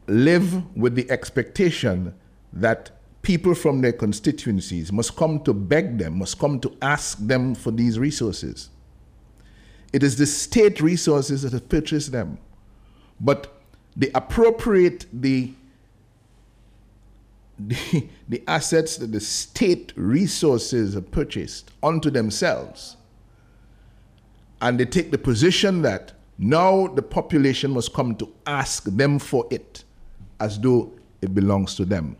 live 0.09 0.75
with 0.75 0.95
the 0.95 1.09
expectation 1.11 2.13
that 2.53 2.91
people 3.21 3.53
from 3.53 3.81
their 3.81 3.93
constituencies 3.93 4.91
must 4.91 5.15
come 5.15 5.41
to 5.43 5.53
beg 5.53 5.97
them, 5.97 6.19
must 6.19 6.39
come 6.39 6.59
to 6.59 6.75
ask 6.81 7.17
them 7.19 7.53
for 7.53 7.71
these 7.71 7.99
resources. 7.99 8.69
It 9.91 10.03
is 10.03 10.17
the 10.17 10.25
state 10.25 10.81
resources 10.81 11.41
that 11.41 11.53
have 11.53 11.67
purchased 11.67 12.11
them. 12.11 12.37
But 13.19 13.53
they 13.95 14.11
appropriate 14.13 15.05
the, 15.11 15.51
the, 17.59 18.07
the 18.27 18.43
assets 18.47 18.97
that 18.97 19.11
the 19.11 19.19
state 19.19 19.93
resources 19.95 20.93
have 20.93 21.11
purchased 21.11 21.71
onto 21.83 22.09
themselves. 22.09 22.97
And 24.61 24.79
they 24.79 24.85
take 24.85 25.11
the 25.11 25.17
position 25.17 25.81
that 25.83 26.13
now 26.37 26.87
the 26.87 27.01
population 27.01 27.71
must 27.71 27.93
come 27.93 28.15
to 28.15 28.33
ask 28.45 28.83
them 28.85 29.19
for 29.19 29.45
it 29.51 29.83
as 30.39 30.59
though 30.59 30.91
it 31.21 31.33
belongs 31.33 31.75
to 31.75 31.85
them. 31.85 32.15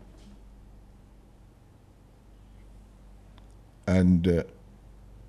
And 3.86 4.28
uh, 4.28 4.42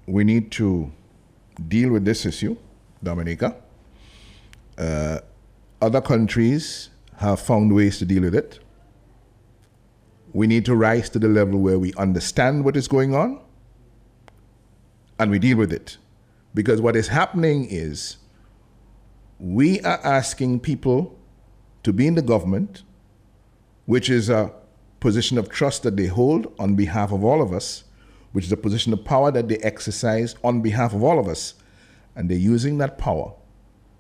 we 0.06 0.24
need 0.24 0.52
to 0.54 0.92
deal 1.68 1.92
with 1.92 2.06
this 2.06 2.26
issue, 2.26 2.58
Dominica. 3.04 3.56
Uh, 4.78 5.20
other 5.82 6.02
countries 6.02 6.90
have 7.18 7.40
found 7.40 7.74
ways 7.74 7.98
to 8.00 8.06
deal 8.06 8.24
with 8.24 8.36
it. 8.36 8.60
We 10.34 10.48
need 10.48 10.66
to 10.66 10.76
rise 10.76 11.10
to 11.10 11.20
the 11.20 11.28
level 11.28 11.60
where 11.60 11.80
we 11.80 11.94
understand 11.94 12.64
what 12.64 12.78
is 12.78 12.88
going 12.88 13.16
on 13.16 13.40
and 15.20 15.30
we 15.30 15.40
deal 15.40 15.58
with 15.58 15.72
it. 15.72 15.98
Because 16.54 16.82
what 16.82 16.96
is 16.96 17.08
happening 17.08 17.68
is 17.70 18.18
we 19.40 19.80
are 19.82 20.00
asking 20.04 20.60
people 20.62 21.18
to 21.84 21.94
be 21.94 22.08
in 22.08 22.16
the 22.16 22.22
government, 22.22 22.84
which 23.86 24.10
is 24.10 24.30
a 24.30 24.54
position 25.00 25.38
of 25.38 25.50
trust 25.50 25.84
that 25.84 25.98
they 25.98 26.06
hold 26.06 26.54
on 26.60 26.76
behalf 26.76 27.12
of 27.12 27.24
all 27.24 27.42
of 27.42 27.52
us, 27.52 27.84
which 28.32 28.46
is 28.46 28.52
a 28.52 28.58
position 28.58 28.94
of 28.94 29.04
power 29.04 29.32
that 29.32 29.48
they 29.48 29.58
exercise 29.58 30.36
on 30.44 30.62
behalf 30.62 30.94
of 30.94 31.04
all 31.04 31.20
of 31.20 31.28
us. 31.28 31.56
And 32.16 32.30
they're 32.30 32.38
using 32.38 32.78
that 32.78 32.98
power 32.98 33.34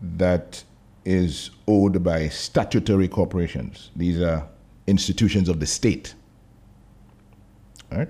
that 0.00 0.64
is 1.04 1.50
owed 1.66 2.02
by 2.02 2.28
statutory 2.28 3.08
corporations. 3.08 3.90
These 3.96 4.20
are 4.20 4.46
institutions 4.86 5.48
of 5.48 5.60
the 5.60 5.66
state. 5.66 6.14
All 7.90 7.98
right. 7.98 8.08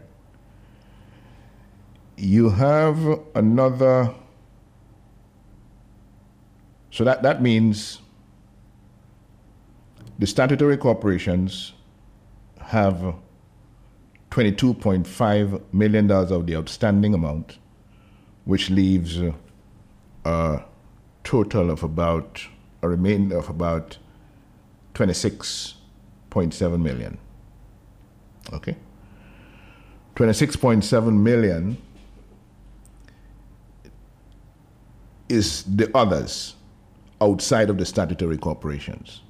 You 2.17 2.51
have 2.51 3.21
another. 3.35 4.15
So 6.91 7.05
that, 7.05 7.23
that 7.23 7.41
means 7.43 8.01
the 10.19 10.27
statutory 10.27 10.77
corporations 10.77 11.73
have 12.61 13.15
$22.5 14.31 15.63
million 15.73 16.11
of 16.11 16.47
the 16.47 16.57
outstanding 16.57 17.15
amount 17.15 17.59
which 18.45 18.71
leaves 18.71 19.21
a 20.25 20.63
total 21.25 21.71
of 21.71 21.83
about 21.83 22.47
a 22.83 22.89
remainder 22.89 23.39
of 23.39 23.49
about 23.49 23.97
26.7 24.95 26.83
million. 26.83 27.19
Okay? 28.53 28.77
26.7 30.17 31.17
million 31.17 31.79
is 35.29 35.63
the 35.65 35.89
others 35.97 36.57
outside 37.21 37.71
of 37.71 37.79
the 37.79 37.87
statutory 37.87 38.37
corporations. 38.37 39.21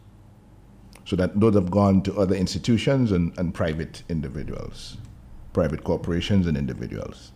So 1.05 1.17
that 1.17 1.39
those 1.39 1.55
have 1.55 1.71
gone 1.71 2.01
to 2.03 2.19
other 2.19 2.35
institutions 2.35 3.13
and, 3.13 3.37
and 3.39 3.55
private 3.55 4.03
individuals, 4.09 4.97
private 5.53 5.85
corporations 5.85 6.47
and 6.47 6.57
individuals. 6.57 7.33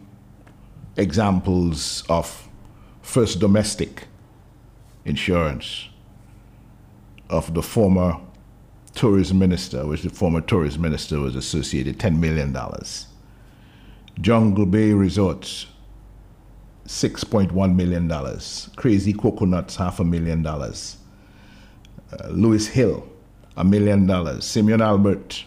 examples 0.96 2.02
of 2.08 2.48
first 3.02 3.38
domestic 3.38 4.08
insurance 5.04 5.88
of 7.30 7.54
the 7.54 7.62
former 7.62 8.18
tourism 8.94 9.38
minister, 9.38 9.86
which 9.86 10.02
the 10.02 10.10
former 10.10 10.40
tourism 10.40 10.82
minister 10.82 11.20
was 11.20 11.36
associated 11.36 11.98
$10 11.98 12.18
million. 12.18 12.56
Jungle 14.20 14.66
Bay 14.66 14.92
Resorts, 14.92 15.66
$6.1 16.86 17.74
million. 17.74 18.08
Crazy 18.76 19.12
Coconuts, 19.12 19.74
half 19.76 20.00
a 20.00 20.04
million 20.04 20.42
dollars. 20.42 20.96
Uh, 22.12 22.28
Lewis 22.28 22.68
Hill, 22.68 23.06
a 23.56 23.64
million 23.64 24.06
dollars. 24.06 24.44
Simeon 24.44 24.80
Albert, 24.80 25.44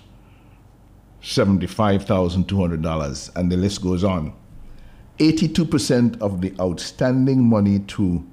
$75,200, 1.21 3.35
and 3.35 3.51
the 3.51 3.57
list 3.57 3.81
goes 3.81 4.03
on. 4.03 4.33
82% 5.19 6.21
of 6.21 6.41
the 6.41 6.53
outstanding 6.59 7.43
money 7.47 7.79
to 7.79 8.25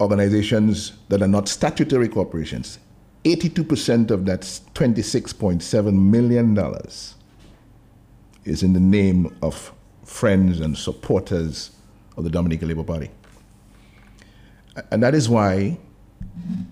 organizations 0.00 0.92
that 1.08 1.22
are 1.22 1.28
not 1.28 1.48
statutory 1.48 2.08
corporations, 2.08 2.78
82% 3.24 4.10
of 4.10 4.26
that 4.26 4.40
$26.7 4.40 5.94
million 5.94 6.58
is 8.44 8.62
in 8.64 8.72
the 8.72 8.80
name 8.80 9.34
of 9.40 9.72
friends 10.04 10.58
and 10.58 10.76
supporters 10.76 11.70
of 12.16 12.24
the 12.24 12.30
Dominican 12.30 12.66
Labour 12.66 12.82
Party. 12.82 13.10
And 14.90 15.00
that 15.02 15.14
is 15.14 15.28
why 15.28 15.78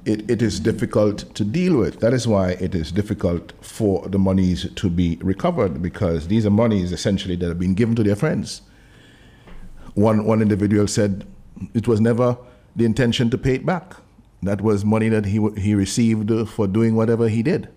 it, 0.04 0.28
it 0.28 0.42
is 0.42 0.58
difficult 0.58 1.32
to 1.36 1.44
deal 1.44 1.76
with. 1.76 2.00
That 2.00 2.12
is 2.12 2.26
why 2.26 2.52
it 2.52 2.74
is 2.74 2.90
difficult 2.90 3.52
for 3.64 4.08
the 4.08 4.18
monies 4.18 4.68
to 4.74 4.90
be 4.90 5.16
recovered 5.20 5.80
because 5.80 6.26
these 6.26 6.44
are 6.44 6.50
monies 6.50 6.90
essentially 6.90 7.36
that 7.36 7.46
have 7.46 7.58
been 7.58 7.74
given 7.74 7.94
to 7.94 8.02
their 8.02 8.16
friends. 8.16 8.62
One, 9.94 10.24
one 10.24 10.42
individual 10.42 10.86
said 10.86 11.26
it 11.74 11.88
was 11.88 12.00
never 12.00 12.36
the 12.76 12.84
intention 12.84 13.30
to 13.30 13.38
pay 13.38 13.54
it 13.54 13.66
back. 13.66 13.94
That 14.42 14.60
was 14.62 14.84
money 14.84 15.08
that 15.08 15.26
he, 15.26 15.46
he 15.58 15.74
received 15.74 16.30
for 16.48 16.66
doing 16.66 16.94
whatever 16.94 17.28
he 17.28 17.42
did. 17.42 17.68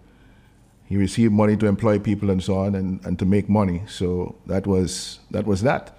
He 0.86 0.98
received 0.98 1.34
money 1.34 1.58
to 1.58 1.66
employ 1.66 2.00
people 2.00 2.30
and 2.30 2.42
so 2.42 2.58
on 2.58 2.76
and, 2.76 3.04
and 3.06 3.18
to 3.20 3.26
make 3.26 3.50
money. 3.50 3.84
So 3.88 4.36
that 4.46 4.68
was 4.68 5.20
that. 5.32 5.46
Was 5.46 5.62
that. 5.64 5.98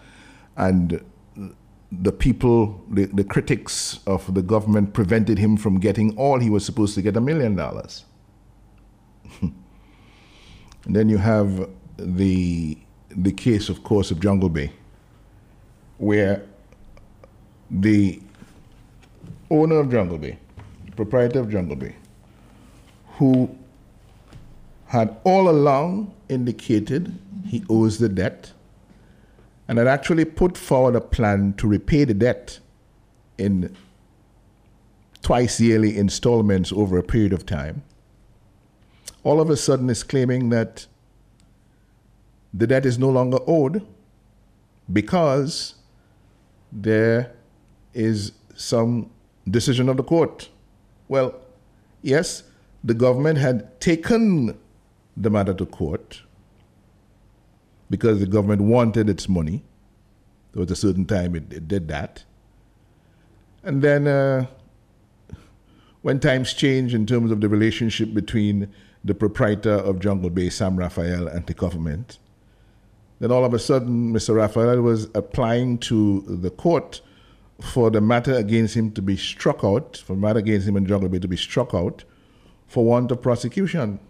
And 0.56 1.00
the 2.02 2.12
people, 2.12 2.82
the, 2.90 3.06
the 3.06 3.24
critics 3.24 4.00
of 4.06 4.34
the 4.34 4.42
government 4.42 4.94
prevented 4.94 5.38
him 5.38 5.56
from 5.56 5.78
getting 5.80 6.16
all 6.16 6.38
he 6.38 6.50
was 6.50 6.64
supposed 6.64 6.94
to 6.94 7.02
get 7.02 7.16
a 7.16 7.20
million 7.20 7.56
dollars. 7.56 8.04
and 9.42 9.54
then 10.86 11.08
you 11.08 11.18
have 11.18 11.68
the, 11.96 12.78
the 13.10 13.32
case, 13.32 13.68
of 13.68 13.82
course, 13.84 14.10
of 14.10 14.20
Jungle 14.20 14.48
Bay, 14.48 14.72
where 16.04 16.42
the 17.70 18.20
owner 19.50 19.76
of 19.80 19.90
Jungle 19.90 20.18
Bay, 20.18 20.38
the 20.84 20.92
proprietor 20.92 21.40
of 21.40 21.50
Jungle 21.50 21.76
Bay, 21.76 21.96
who 23.16 23.56
had 24.86 25.16
all 25.24 25.48
along 25.48 26.14
indicated 26.28 27.18
he 27.46 27.64
owes 27.70 27.98
the 27.98 28.08
debt 28.08 28.52
and 29.66 29.78
had 29.78 29.86
actually 29.86 30.26
put 30.26 30.58
forward 30.58 30.94
a 30.94 31.00
plan 31.00 31.54
to 31.54 31.66
repay 31.66 32.04
the 32.04 32.12
debt 32.12 32.58
in 33.38 33.74
twice 35.22 35.58
yearly 35.58 35.96
installments 35.96 36.70
over 36.70 36.98
a 36.98 37.02
period 37.02 37.32
of 37.32 37.46
time, 37.46 37.82
all 39.22 39.40
of 39.40 39.48
a 39.48 39.56
sudden 39.56 39.88
is 39.88 40.02
claiming 40.02 40.50
that 40.50 40.86
the 42.52 42.66
debt 42.66 42.84
is 42.84 42.98
no 42.98 43.08
longer 43.08 43.38
owed 43.46 43.86
because 44.92 45.76
there 46.74 47.32
is 47.94 48.32
some 48.56 49.10
decision 49.48 49.88
of 49.88 49.96
the 49.96 50.02
court. 50.02 50.48
Well, 51.08 51.34
yes, 52.02 52.42
the 52.82 52.94
government 52.94 53.38
had 53.38 53.80
taken 53.80 54.58
the 55.16 55.30
matter 55.30 55.54
to 55.54 55.64
court 55.64 56.22
because 57.88 58.18
the 58.18 58.26
government 58.26 58.62
wanted 58.62 59.08
its 59.08 59.28
money. 59.28 59.64
There 60.52 60.60
was 60.60 60.70
a 60.70 60.76
certain 60.76 61.06
time 61.06 61.36
it, 61.36 61.52
it 61.52 61.68
did 61.68 61.88
that. 61.88 62.24
And 63.62 63.80
then 63.80 64.06
uh, 64.06 64.46
when 66.02 66.20
times 66.20 66.52
changed 66.52 66.94
in 66.94 67.06
terms 67.06 67.30
of 67.30 67.40
the 67.40 67.48
relationship 67.48 68.12
between 68.12 68.68
the 69.04 69.14
proprietor 69.14 69.72
of 69.72 70.00
Jungle 70.00 70.30
Bay, 70.30 70.50
Sam 70.50 70.76
Raphael, 70.76 71.28
and 71.28 71.46
the 71.46 71.54
government, 71.54 72.18
then 73.20 73.30
all 73.30 73.44
of 73.44 73.54
a 73.54 73.58
sudden 73.58 74.12
Mr. 74.12 74.34
Raphael 74.34 74.80
was 74.82 75.08
applying 75.14 75.78
to 75.78 76.22
the 76.26 76.50
court 76.50 77.00
for 77.60 77.90
the 77.90 78.00
matter 78.00 78.34
against 78.34 78.74
him 78.74 78.90
to 78.92 79.02
be 79.02 79.16
struck 79.16 79.62
out, 79.62 79.96
for 79.96 80.14
the 80.14 80.20
matter 80.20 80.40
against 80.40 80.66
him 80.66 80.76
and 80.76 80.86
Bay 80.86 81.18
to 81.18 81.28
be 81.28 81.36
struck 81.36 81.74
out 81.74 82.04
for 82.66 82.84
want 82.84 83.10
of 83.12 83.22
prosecution. 83.22 84.00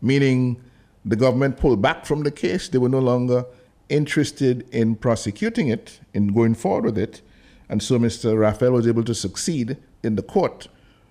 Meaning 0.00 0.60
the 1.04 1.16
government 1.16 1.58
pulled 1.58 1.82
back 1.82 2.06
from 2.06 2.22
the 2.22 2.30
case. 2.30 2.68
They 2.68 2.78
were 2.78 2.88
no 2.88 3.00
longer 3.00 3.44
interested 3.88 4.66
in 4.70 4.94
prosecuting 4.94 5.68
it, 5.68 6.00
in 6.14 6.28
going 6.28 6.54
forward 6.54 6.84
with 6.84 6.98
it. 6.98 7.22
And 7.68 7.82
so 7.82 7.98
Mr. 7.98 8.38
Raphael 8.38 8.72
was 8.72 8.86
able 8.86 9.04
to 9.04 9.14
succeed 9.14 9.76
in 10.02 10.16
the 10.16 10.22
court 10.22 10.68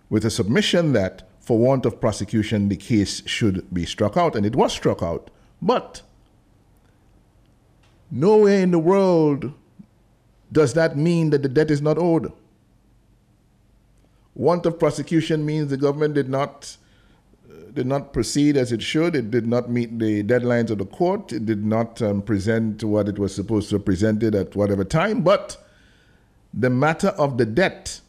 with 0.09 0.25
a 0.25 0.29
submission 0.29 0.93
that, 0.93 1.27
for 1.39 1.57
want 1.57 1.85
of 1.85 2.01
prosecution, 2.01 2.69
the 2.69 2.75
case 2.75 3.21
should 3.27 3.71
be 3.73 3.85
struck 3.85 4.17
out. 4.17 4.35
And 4.35 4.45
it 4.45 4.55
was 4.55 4.73
struck 4.73 5.03
out. 5.03 5.29
But 5.61 6.01
nowhere 8.11 8.59
in 8.59 8.71
the 8.71 8.79
world 8.79 9.53
does 10.51 10.73
that 10.73 10.97
mean 10.97 11.29
that 11.31 11.43
the 11.43 11.49
debt 11.49 11.71
is 11.71 11.81
not 11.81 11.97
owed. 11.97 12.31
Want 14.35 14.65
of 14.65 14.79
prosecution 14.79 15.45
means 15.45 15.69
the 15.69 15.77
government 15.77 16.13
did 16.13 16.29
not 16.29 16.77
did 17.73 17.85
not 17.85 18.11
proceed 18.11 18.57
as 18.57 18.71
it 18.71 18.81
should. 18.81 19.15
It 19.15 19.29
did 19.29 19.45
not 19.45 19.69
meet 19.69 19.99
the 19.99 20.23
deadlines 20.23 20.71
of 20.71 20.79
the 20.79 20.85
court. 20.85 21.31
It 21.31 21.45
did 21.45 21.63
not 21.63 22.01
um, 22.01 22.23
present 22.23 22.83
what 22.83 23.07
it 23.07 23.19
was 23.19 23.35
supposed 23.35 23.69
to 23.69 23.75
have 23.75 23.85
presented 23.85 24.33
at 24.33 24.55
whatever 24.55 24.83
time. 24.83 25.21
But 25.21 25.63
the 26.51 26.71
matter 26.71 27.09
of 27.09 27.37
the 27.37 27.45
debt 27.45 28.01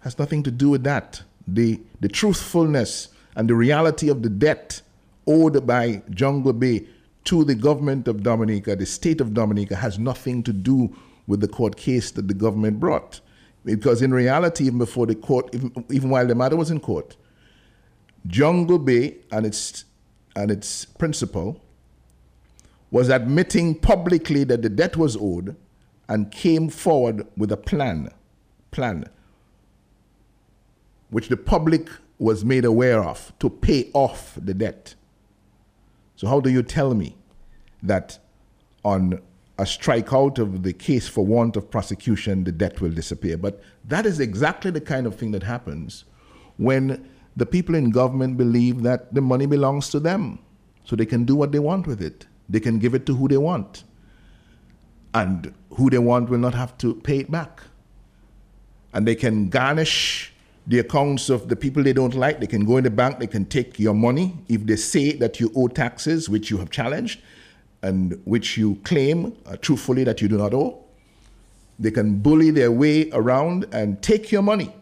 has 0.00 0.18
nothing 0.18 0.42
to 0.44 0.50
do 0.50 0.70
with 0.70 0.84
that. 0.84 1.22
The, 1.46 1.80
the 2.00 2.08
truthfulness 2.08 3.08
and 3.36 3.48
the 3.48 3.54
reality 3.54 4.08
of 4.08 4.22
the 4.22 4.30
debt 4.30 4.80
owed 5.26 5.66
by 5.66 6.02
Jungle 6.08 6.54
Bay 6.54 6.86
to 7.28 7.44
the 7.44 7.54
government 7.54 8.08
of 8.08 8.22
Dominica, 8.22 8.74
the 8.74 8.86
state 8.86 9.20
of 9.20 9.34
Dominica, 9.34 9.76
has 9.76 9.98
nothing 9.98 10.42
to 10.44 10.52
do 10.52 10.96
with 11.26 11.40
the 11.42 11.48
court 11.48 11.76
case 11.76 12.10
that 12.12 12.26
the 12.26 12.32
government 12.32 12.80
brought. 12.80 13.20
Because 13.66 14.00
in 14.00 14.14
reality, 14.14 14.64
even 14.64 14.78
before 14.78 15.04
the 15.04 15.14
court, 15.14 15.54
even, 15.54 15.84
even 15.90 16.08
while 16.08 16.26
the 16.26 16.34
matter 16.34 16.56
was 16.56 16.70
in 16.70 16.80
court, 16.80 17.16
Jungle 18.26 18.78
Bay 18.78 19.16
and 19.30 19.44
its, 19.44 19.84
and 20.36 20.50
its 20.50 20.86
principal 20.86 21.60
was 22.90 23.10
admitting 23.10 23.74
publicly 23.74 24.42
that 24.44 24.62
the 24.62 24.70
debt 24.70 24.96
was 24.96 25.14
owed 25.14 25.54
and 26.08 26.32
came 26.32 26.70
forward 26.70 27.26
with 27.36 27.52
a 27.52 27.58
plan, 27.58 28.10
plan, 28.70 29.04
which 31.10 31.28
the 31.28 31.36
public 31.36 31.90
was 32.18 32.42
made 32.42 32.64
aware 32.64 33.04
of 33.04 33.34
to 33.38 33.50
pay 33.50 33.90
off 33.92 34.32
the 34.40 34.54
debt. 34.54 34.94
So 36.18 36.26
how 36.26 36.40
do 36.40 36.50
you 36.50 36.64
tell 36.64 36.94
me 36.94 37.16
that 37.80 38.18
on 38.84 39.20
a 39.56 39.62
strikeout 39.62 40.40
of 40.40 40.64
the 40.64 40.72
case 40.72 41.06
for 41.06 41.24
want 41.24 41.56
of 41.56 41.70
prosecution, 41.70 42.42
the 42.42 42.50
debt 42.50 42.80
will 42.80 42.90
disappear? 42.90 43.36
But 43.36 43.62
that 43.84 44.04
is 44.04 44.18
exactly 44.18 44.72
the 44.72 44.80
kind 44.80 45.06
of 45.06 45.14
thing 45.14 45.30
that 45.30 45.44
happens 45.44 46.06
when 46.56 47.08
the 47.36 47.46
people 47.46 47.76
in 47.76 47.90
government 47.90 48.36
believe 48.36 48.82
that 48.82 49.14
the 49.14 49.20
money 49.20 49.46
belongs 49.46 49.90
to 49.90 50.00
them. 50.00 50.40
So 50.82 50.96
they 50.96 51.06
can 51.06 51.24
do 51.24 51.36
what 51.36 51.52
they 51.52 51.60
want 51.60 51.86
with 51.86 52.02
it. 52.02 52.26
They 52.48 52.58
can 52.58 52.80
give 52.80 52.96
it 52.96 53.06
to 53.06 53.14
who 53.14 53.28
they 53.28 53.38
want. 53.38 53.84
And 55.14 55.54
who 55.74 55.88
they 55.88 55.98
want 55.98 56.30
will 56.30 56.38
not 56.38 56.54
have 56.54 56.76
to 56.78 56.96
pay 56.96 57.18
it 57.18 57.30
back. 57.30 57.62
And 58.92 59.06
they 59.06 59.14
can 59.14 59.50
garnish 59.50 60.34
the 60.68 60.78
accounts 60.78 61.30
of 61.30 61.48
the 61.48 61.56
people 61.56 61.82
they 61.82 61.94
don't 61.94 62.14
like. 62.14 62.40
They 62.40 62.46
can 62.46 62.64
go 62.64 62.76
in 62.76 62.84
the 62.84 62.90
bank, 62.90 63.18
they 63.18 63.26
can 63.26 63.46
take 63.46 63.78
your 63.78 63.94
money. 63.94 64.36
If 64.48 64.66
they 64.66 64.76
say 64.76 65.12
that 65.12 65.40
you 65.40 65.50
owe 65.56 65.68
taxes, 65.68 66.28
which 66.28 66.50
you 66.50 66.58
have 66.58 66.70
challenged, 66.70 67.20
and 67.82 68.20
which 68.24 68.58
you 68.58 68.76
claim 68.84 69.34
uh, 69.46 69.56
truthfully 69.56 70.04
that 70.04 70.20
you 70.20 70.28
do 70.28 70.36
not 70.36 70.52
owe, 70.52 70.84
they 71.78 71.90
can 71.90 72.18
bully 72.18 72.50
their 72.50 72.70
way 72.70 73.10
around 73.12 73.66
and 73.72 74.02
take 74.02 74.30
your 74.30 74.42
money 74.42 74.74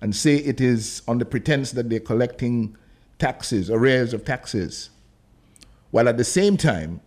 and 0.00 0.14
say 0.14 0.36
it 0.36 0.60
is 0.60 1.02
on 1.08 1.18
the 1.18 1.24
pretense 1.24 1.72
that 1.72 1.90
they're 1.90 1.98
collecting 1.98 2.76
taxes, 3.18 3.70
arrears 3.70 4.12
of 4.12 4.24
taxes, 4.24 4.90
while 5.90 6.08
at 6.08 6.18
the 6.18 6.24
same 6.24 6.56
time, 6.56 7.00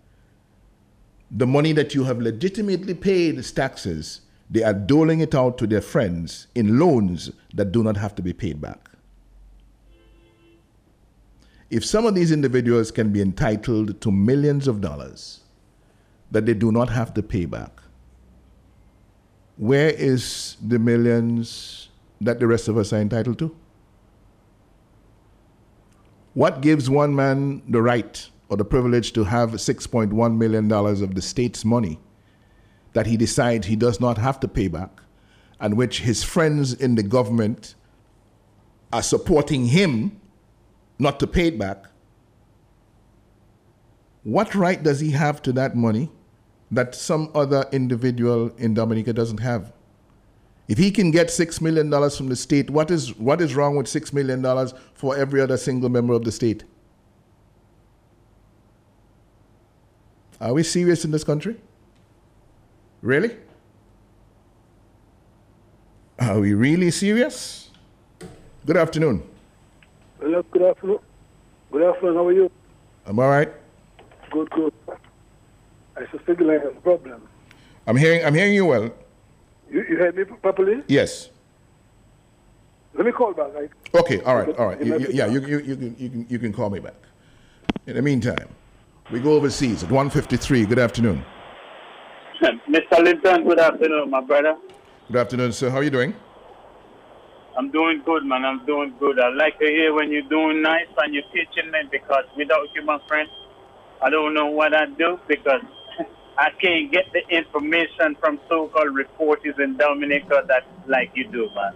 the 1.31 1.45
money 1.45 1.71
that 1.71 1.93
you 1.93 2.03
have 2.05 2.19
legitimately 2.19 2.95
paid 2.95 3.37
as 3.37 3.51
taxes, 3.51 4.21
they 4.49 4.63
are 4.63 4.73
doling 4.73 5.19
it 5.19 5.35
out 5.35 5.57
to 5.59 5.67
their 5.67 5.81
friends 5.81 6.47
in 6.55 6.79
loans 6.79 7.31
that 7.53 7.71
do 7.71 7.83
not 7.83 7.97
have 7.97 8.15
to 8.15 8.21
be 8.21 8.33
paid 8.33 8.59
back. 8.59 8.89
If 11.69 11.85
some 11.85 12.07
of 12.07 12.15
these 12.15 12.31
individuals 12.31 12.89
can 12.89 13.11
be 13.11 13.21
entitled 13.21 14.01
to 14.01 14.11
millions 14.11 14.67
of 14.67 14.81
dollars 14.81 15.41
that 16.31 16.47
they 16.47 16.55
do 16.55 16.71
not 16.71 16.89
have 16.89 17.13
to 17.13 17.21
pay 17.21 17.45
back, 17.45 17.81
where 19.57 19.89
is 19.89 20.57
the 20.65 20.79
millions 20.79 21.89
that 22.21 22.39
the 22.39 22.47
rest 22.47 22.67
of 22.67 22.77
us 22.77 22.91
are 22.91 22.99
entitled 22.99 23.37
to? 23.39 23.55
What 26.33 26.61
gives 26.61 26.89
one 26.89 27.15
man 27.15 27.61
the 27.67 27.81
right 27.81 28.29
or 28.47 28.57
the 28.57 28.65
privilege 28.65 29.13
to 29.13 29.25
have 29.25 29.51
$6.1 29.51 30.37
million 30.37 30.71
of 30.71 31.13
the 31.13 31.21
state's 31.21 31.63
money 31.63 31.99
that 32.93 33.05
he 33.05 33.17
decides 33.17 33.67
he 33.67 33.75
does 33.75 33.99
not 33.99 34.17
have 34.17 34.39
to 34.39 34.47
pay 34.47 34.67
back, 34.67 35.01
and 35.59 35.75
which 35.75 36.01
his 36.01 36.23
friends 36.23 36.73
in 36.73 36.95
the 36.95 37.03
government 37.03 37.75
are 38.91 39.03
supporting 39.03 39.65
him 39.67 40.19
not 40.97 41.19
to 41.19 41.27
pay 41.27 41.47
it 41.47 41.59
back? 41.59 41.85
What 44.23 44.53
right 44.53 44.81
does 44.81 44.99
he 44.99 45.11
have 45.11 45.41
to 45.43 45.51
that 45.53 45.75
money 45.75 46.11
that 46.71 46.93
some 46.93 47.31
other 47.33 47.65
individual 47.71 48.51
in 48.57 48.73
Dominica 48.73 49.13
doesn't 49.13 49.39
have? 49.39 49.71
If 50.67 50.77
he 50.77 50.91
can 50.91 51.09
get 51.09 51.27
$6 51.29 51.61
million 51.61 51.89
from 52.11 52.29
the 52.29 52.35
state, 52.35 52.69
what 52.69 52.91
is, 52.91 53.17
what 53.17 53.41
is 53.41 53.55
wrong 53.55 53.75
with 53.75 53.87
$6 53.87 54.13
million 54.13 54.43
for 54.93 55.17
every 55.17 55.41
other 55.41 55.57
single 55.57 55.89
member 55.89 56.13
of 56.13 56.23
the 56.23 56.31
state? 56.31 56.63
Are 60.39 60.53
we 60.53 60.63
serious 60.63 61.03
in 61.03 61.11
this 61.11 61.23
country? 61.23 61.59
Really? 63.01 63.35
Are 66.19 66.39
we 66.39 66.53
really 66.53 66.91
serious? 66.91 67.71
Good 68.65 68.77
afternoon. 68.77 69.23
Hello, 70.19 70.43
good 70.51 70.63
afternoon. 70.63 70.99
Good 71.71 71.83
afternoon, 71.83 72.15
how 72.15 72.27
are 72.27 72.33
you? 72.33 72.51
I'm 73.05 73.19
all 73.19 73.29
right. 73.29 73.49
Good, 74.31 74.49
good. 74.51 74.73
I 75.95 76.05
suspect 76.11 76.41
I 76.41 76.53
have 76.53 76.65
a 76.65 76.81
problem. 76.81 77.21
I'm 77.87 77.95
hearing. 77.97 78.23
I'm 78.23 78.33
hearing 78.33 78.53
you 78.53 78.65
well. 78.65 78.83
You, 79.71 79.83
you 79.89 79.97
heard 79.97 80.15
me 80.15 80.23
properly? 80.25 80.83
Yes. 80.87 81.29
Let 82.93 83.05
me 83.05 83.11
call 83.11 83.33
back. 83.33 83.53
Right? 83.53 83.69
Okay. 83.95 84.21
All 84.21 84.35
right. 84.35 84.55
All 84.57 84.67
right. 84.67 84.83
You- 84.83 84.99
you- 84.99 85.07
yeah. 85.11 85.25
You, 85.27 85.39
you, 85.41 85.59
you, 85.59 85.75
can, 85.75 85.95
you, 85.97 86.09
can, 86.09 86.25
you 86.29 86.39
can 86.39 86.53
call 86.53 86.69
me 86.69 86.79
back. 86.79 86.95
In 87.87 87.95
the 87.95 88.01
meantime, 88.01 88.47
we 89.11 89.19
go 89.19 89.33
overseas 89.33 89.83
at 89.83 89.89
1:53. 89.89 90.67
Good 90.67 90.79
afternoon. 90.79 91.23
Mr. 92.69 93.03
Linton, 93.03 93.43
good 93.43 93.59
afternoon, 93.59 94.09
my 94.09 94.21
brother. 94.21 94.55
Good 95.07 95.17
afternoon, 95.17 95.51
sir. 95.51 95.69
How 95.69 95.79
are 95.79 95.83
you 95.83 95.89
doing? 95.89 96.15
I'm 97.57 97.69
doing 97.69 98.01
good, 98.05 98.23
man. 98.23 98.45
I'm 98.45 98.65
doing 98.65 98.93
good. 98.97 99.19
I 99.19 99.27
like 99.27 99.59
to 99.59 99.65
hear 99.65 99.93
when 99.93 100.09
you're 100.09 100.29
doing 100.29 100.61
nice 100.61 100.87
and 100.99 101.13
you're 101.13 101.27
teaching 101.33 101.69
me 101.69 101.79
because 101.91 102.23
without 102.37 102.67
you, 102.73 102.85
my 102.85 102.97
friend, 103.09 103.27
I 104.01 104.09
don't 104.09 104.33
know 104.33 104.45
what 104.45 104.73
I'd 104.73 104.97
do 104.97 105.19
because 105.27 105.59
I 106.37 106.51
can't 106.61 106.89
get 106.93 107.11
the 107.11 107.27
information 107.35 108.15
from 108.21 108.39
so-called 108.47 108.95
reporters 108.95 109.55
in 109.59 109.75
Dominica 109.75 110.43
that 110.47 110.63
like 110.87 111.11
you 111.15 111.27
do, 111.29 111.49
man. 111.53 111.73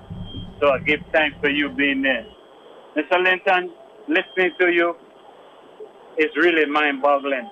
So 0.61 0.70
I 0.70 0.80
give 0.80 1.01
thanks 1.11 1.36
for 1.41 1.49
you 1.49 1.68
being 1.72 2.03
there. 2.03 2.26
Mr. 2.95 3.22
Linton, 3.22 3.74
listening 4.07 4.53
to 4.61 4.72
you 4.72 4.95
is 6.18 6.30
really 6.38 6.66
mind-boggling. 6.68 7.49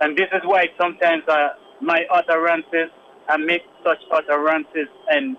And 0.00 0.16
this 0.16 0.28
is 0.32 0.40
why 0.44 0.66
sometimes 0.80 1.22
uh, 1.28 1.48
my 1.82 2.04
utterances, 2.12 2.90
I 3.28 3.36
make 3.38 3.62
such 3.84 3.98
utterances 4.12 4.88
and 5.08 5.36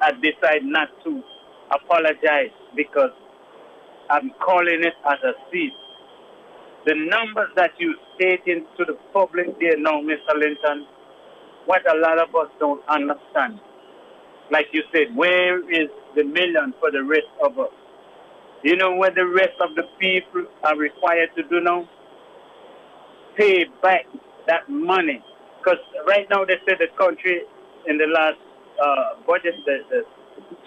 I 0.00 0.12
decide 0.12 0.64
not 0.64 0.88
to 1.04 1.22
apologize 1.70 2.52
because 2.76 3.10
I'm 4.10 4.30
calling 4.44 4.82
it 4.84 4.94
as 5.06 5.18
a 5.24 5.32
seed. 5.50 5.72
The 6.86 6.94
numbers 6.94 7.50
that 7.56 7.72
you 7.78 7.94
stating 8.16 8.66
to 8.78 8.84
the 8.84 8.96
public 9.12 9.58
there 9.60 9.78
now, 9.78 10.00
Mr. 10.00 10.34
Linton, 10.36 10.86
what 11.66 11.82
a 11.90 11.98
lot 11.98 12.18
of 12.18 12.34
us 12.34 12.48
don't 12.58 12.82
understand. 12.88 13.60
Like 14.50 14.66
you 14.72 14.82
said, 14.92 15.14
where 15.14 15.58
is 15.70 15.88
the 16.16 16.24
million 16.24 16.74
for 16.80 16.90
the 16.90 17.04
rest 17.04 17.28
of 17.44 17.58
us? 17.58 17.70
You 18.64 18.76
know 18.76 18.92
what 18.92 19.14
the 19.14 19.26
rest 19.26 19.54
of 19.60 19.74
the 19.76 19.84
people 20.00 20.46
are 20.64 20.76
required 20.76 21.30
to 21.36 21.42
do 21.44 21.60
now? 21.60 21.88
Pay 23.36 23.66
back 23.82 24.06
that 24.46 24.68
money. 24.68 25.22
Because 25.58 25.78
right 26.06 26.26
now 26.30 26.44
they 26.44 26.56
say 26.66 26.76
the 26.78 26.88
country 26.98 27.42
in 27.86 27.98
the 27.98 28.06
last 28.06 28.38
uh, 28.82 29.20
budget, 29.26 29.54
the, 29.66 29.78
the 29.90 30.02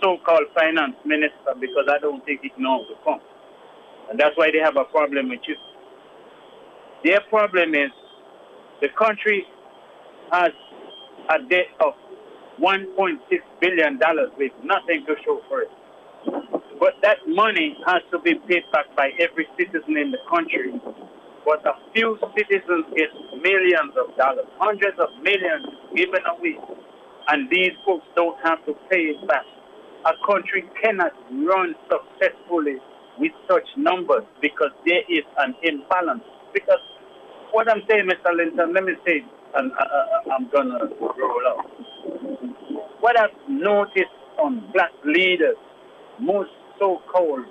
so-called 0.03 0.47
finance 0.55 0.95
minister, 1.05 1.55
because 1.59 1.87
I 1.89 1.99
don't 1.99 2.23
think 2.25 2.41
he 2.41 2.51
knows 2.57 2.85
the 2.89 2.95
come. 3.03 3.21
And 4.09 4.19
that's 4.19 4.37
why 4.37 4.51
they 4.51 4.59
have 4.59 4.77
a 4.77 4.85
problem 4.85 5.29
with 5.29 5.41
you. 5.47 5.55
Their 7.03 7.21
problem 7.29 7.73
is 7.75 7.91
the 8.81 8.89
country 8.97 9.45
has 10.31 10.51
a 11.29 11.39
debt 11.49 11.67
of 11.79 11.93
$1.6 12.61 13.19
billion 13.61 13.99
with 14.37 14.51
nothing 14.63 15.05
to 15.07 15.15
show 15.25 15.41
for 15.47 15.61
it. 15.61 15.71
But 16.79 16.95
that 17.03 17.17
money 17.27 17.77
has 17.87 18.01
to 18.11 18.19
be 18.19 18.35
paid 18.47 18.63
back 18.71 18.85
by 18.95 19.11
every 19.19 19.47
citizen 19.57 19.97
in 19.97 20.11
the 20.11 20.19
country. 20.29 20.73
But 21.45 21.65
a 21.65 21.73
few 21.93 22.17
citizens 22.37 22.85
get 22.95 23.09
millions 23.41 23.93
of 23.97 24.15
dollars, 24.17 24.47
hundreds 24.59 24.99
of 24.99 25.09
millions 25.23 25.65
given 25.95 26.21
away. 26.27 26.57
And 27.29 27.49
these 27.49 27.71
folks 27.85 28.05
don't 28.15 28.37
have 28.43 28.65
to 28.65 28.73
pay 28.89 29.13
it 29.15 29.27
back. 29.27 29.45
A 30.05 30.13
country 30.27 30.63
cannot 30.83 31.13
run 31.31 31.75
successfully 31.89 32.77
with 33.19 33.31
such 33.49 33.65
numbers 33.77 34.23
because 34.41 34.71
there 34.85 35.03
is 35.09 35.25
an 35.39 35.55
imbalance. 35.63 36.23
Because 36.53 36.81
what 37.51 37.69
I'm 37.69 37.81
saying, 37.89 38.09
Mr. 38.09 38.35
Linton, 38.35 38.73
let 38.73 38.83
me 38.83 38.93
say, 39.05 39.23
and 39.55 39.71
I, 39.73 39.83
I, 39.83 40.35
I'm 40.35 40.49
going 40.51 40.69
to 40.69 40.95
roll 40.99 41.47
out. 41.49 41.65
What 43.01 43.19
I've 43.19 43.35
noticed 43.49 44.13
on 44.39 44.69
black 44.73 44.91
leaders, 45.05 45.55
most 46.19 46.49
so-called 46.79 47.45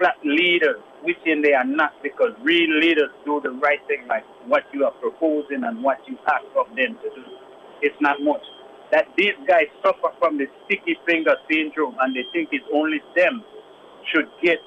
black 0.00 0.16
leaders, 0.24 0.76
which 1.04 1.20
in 1.26 1.42
they 1.42 1.52
are 1.52 1.64
not 1.64 1.92
because 2.02 2.32
real 2.42 2.70
leaders 2.80 3.10
do 3.24 3.40
the 3.42 3.50
right 3.50 3.80
thing 3.86 4.06
like 4.08 4.24
what 4.46 4.64
you 4.72 4.84
are 4.84 4.92
proposing 4.92 5.62
and 5.64 5.82
what 5.82 5.98
you 6.08 6.18
ask 6.26 6.44
of 6.56 6.66
them 6.74 6.96
to 7.04 7.08
do. 7.14 7.24
It's 7.82 7.96
not 8.00 8.20
much. 8.22 8.42
That 8.90 9.08
these 9.16 9.36
guys 9.46 9.68
suffer 9.84 10.12
from 10.18 10.38
the 10.38 10.46
sticky 10.64 10.96
finger 11.06 11.36
syndrome 11.50 11.96
and 12.00 12.16
they 12.16 12.24
think 12.32 12.48
it's 12.52 12.64
only 12.72 13.00
them 13.14 13.44
should 14.12 14.28
get 14.42 14.58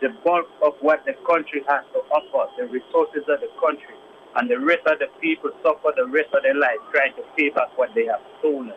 the 0.00 0.10
bulk 0.24 0.46
of 0.62 0.74
what 0.80 1.04
the 1.06 1.14
country 1.26 1.62
has 1.68 1.82
to 1.94 2.00
offer, 2.10 2.50
the 2.58 2.66
resources 2.66 3.22
of 3.28 3.40
the 3.40 3.48
country, 3.60 3.94
and 4.36 4.50
the 4.50 4.58
rest 4.58 4.86
of 4.86 4.98
the 4.98 5.06
people 5.20 5.50
suffer 5.62 5.94
the 5.96 6.06
rest 6.06 6.28
of 6.34 6.42
their 6.42 6.54
life 6.54 6.76
trying 6.92 7.14
to 7.14 7.22
pay 7.36 7.48
back 7.50 7.70
what 7.78 7.90
they 7.94 8.04
have 8.06 8.20
stolen. 8.40 8.74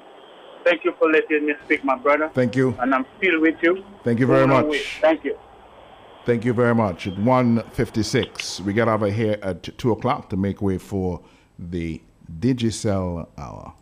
Thank 0.64 0.84
you 0.86 0.93
for 0.99 1.10
letting 1.10 1.45
me 1.45 1.53
speak, 1.66 1.84
my 1.84 1.97
brother. 1.97 2.30
Thank 2.34 2.55
you. 2.55 2.76
And 2.80 2.93
I'm 2.93 3.05
still 3.18 3.41
with 3.41 3.55
you. 3.62 3.84
Thank 4.03 4.20
you 4.20 4.28
very 4.28 4.47
much. 4.47 4.66
away. 4.66 4.82
Thank 5.01 5.24
you. 5.24 5.38
Thank 6.30 6.45
you 6.45 6.53
very 6.53 6.75
much. 6.75 7.07
At 7.07 7.15
1.56, 7.15 8.59
we 8.59 8.71
get 8.71 8.88
over 8.88 9.09
here 9.09 9.39
at 9.41 9.63
2 9.80 9.91
o'clock 9.93 10.30
to 10.30 10.38
make 10.38 10.61
way 10.61 10.77
for 10.77 11.21
the 11.57 12.03
Digicel 12.39 13.27
Hour. 13.36 13.73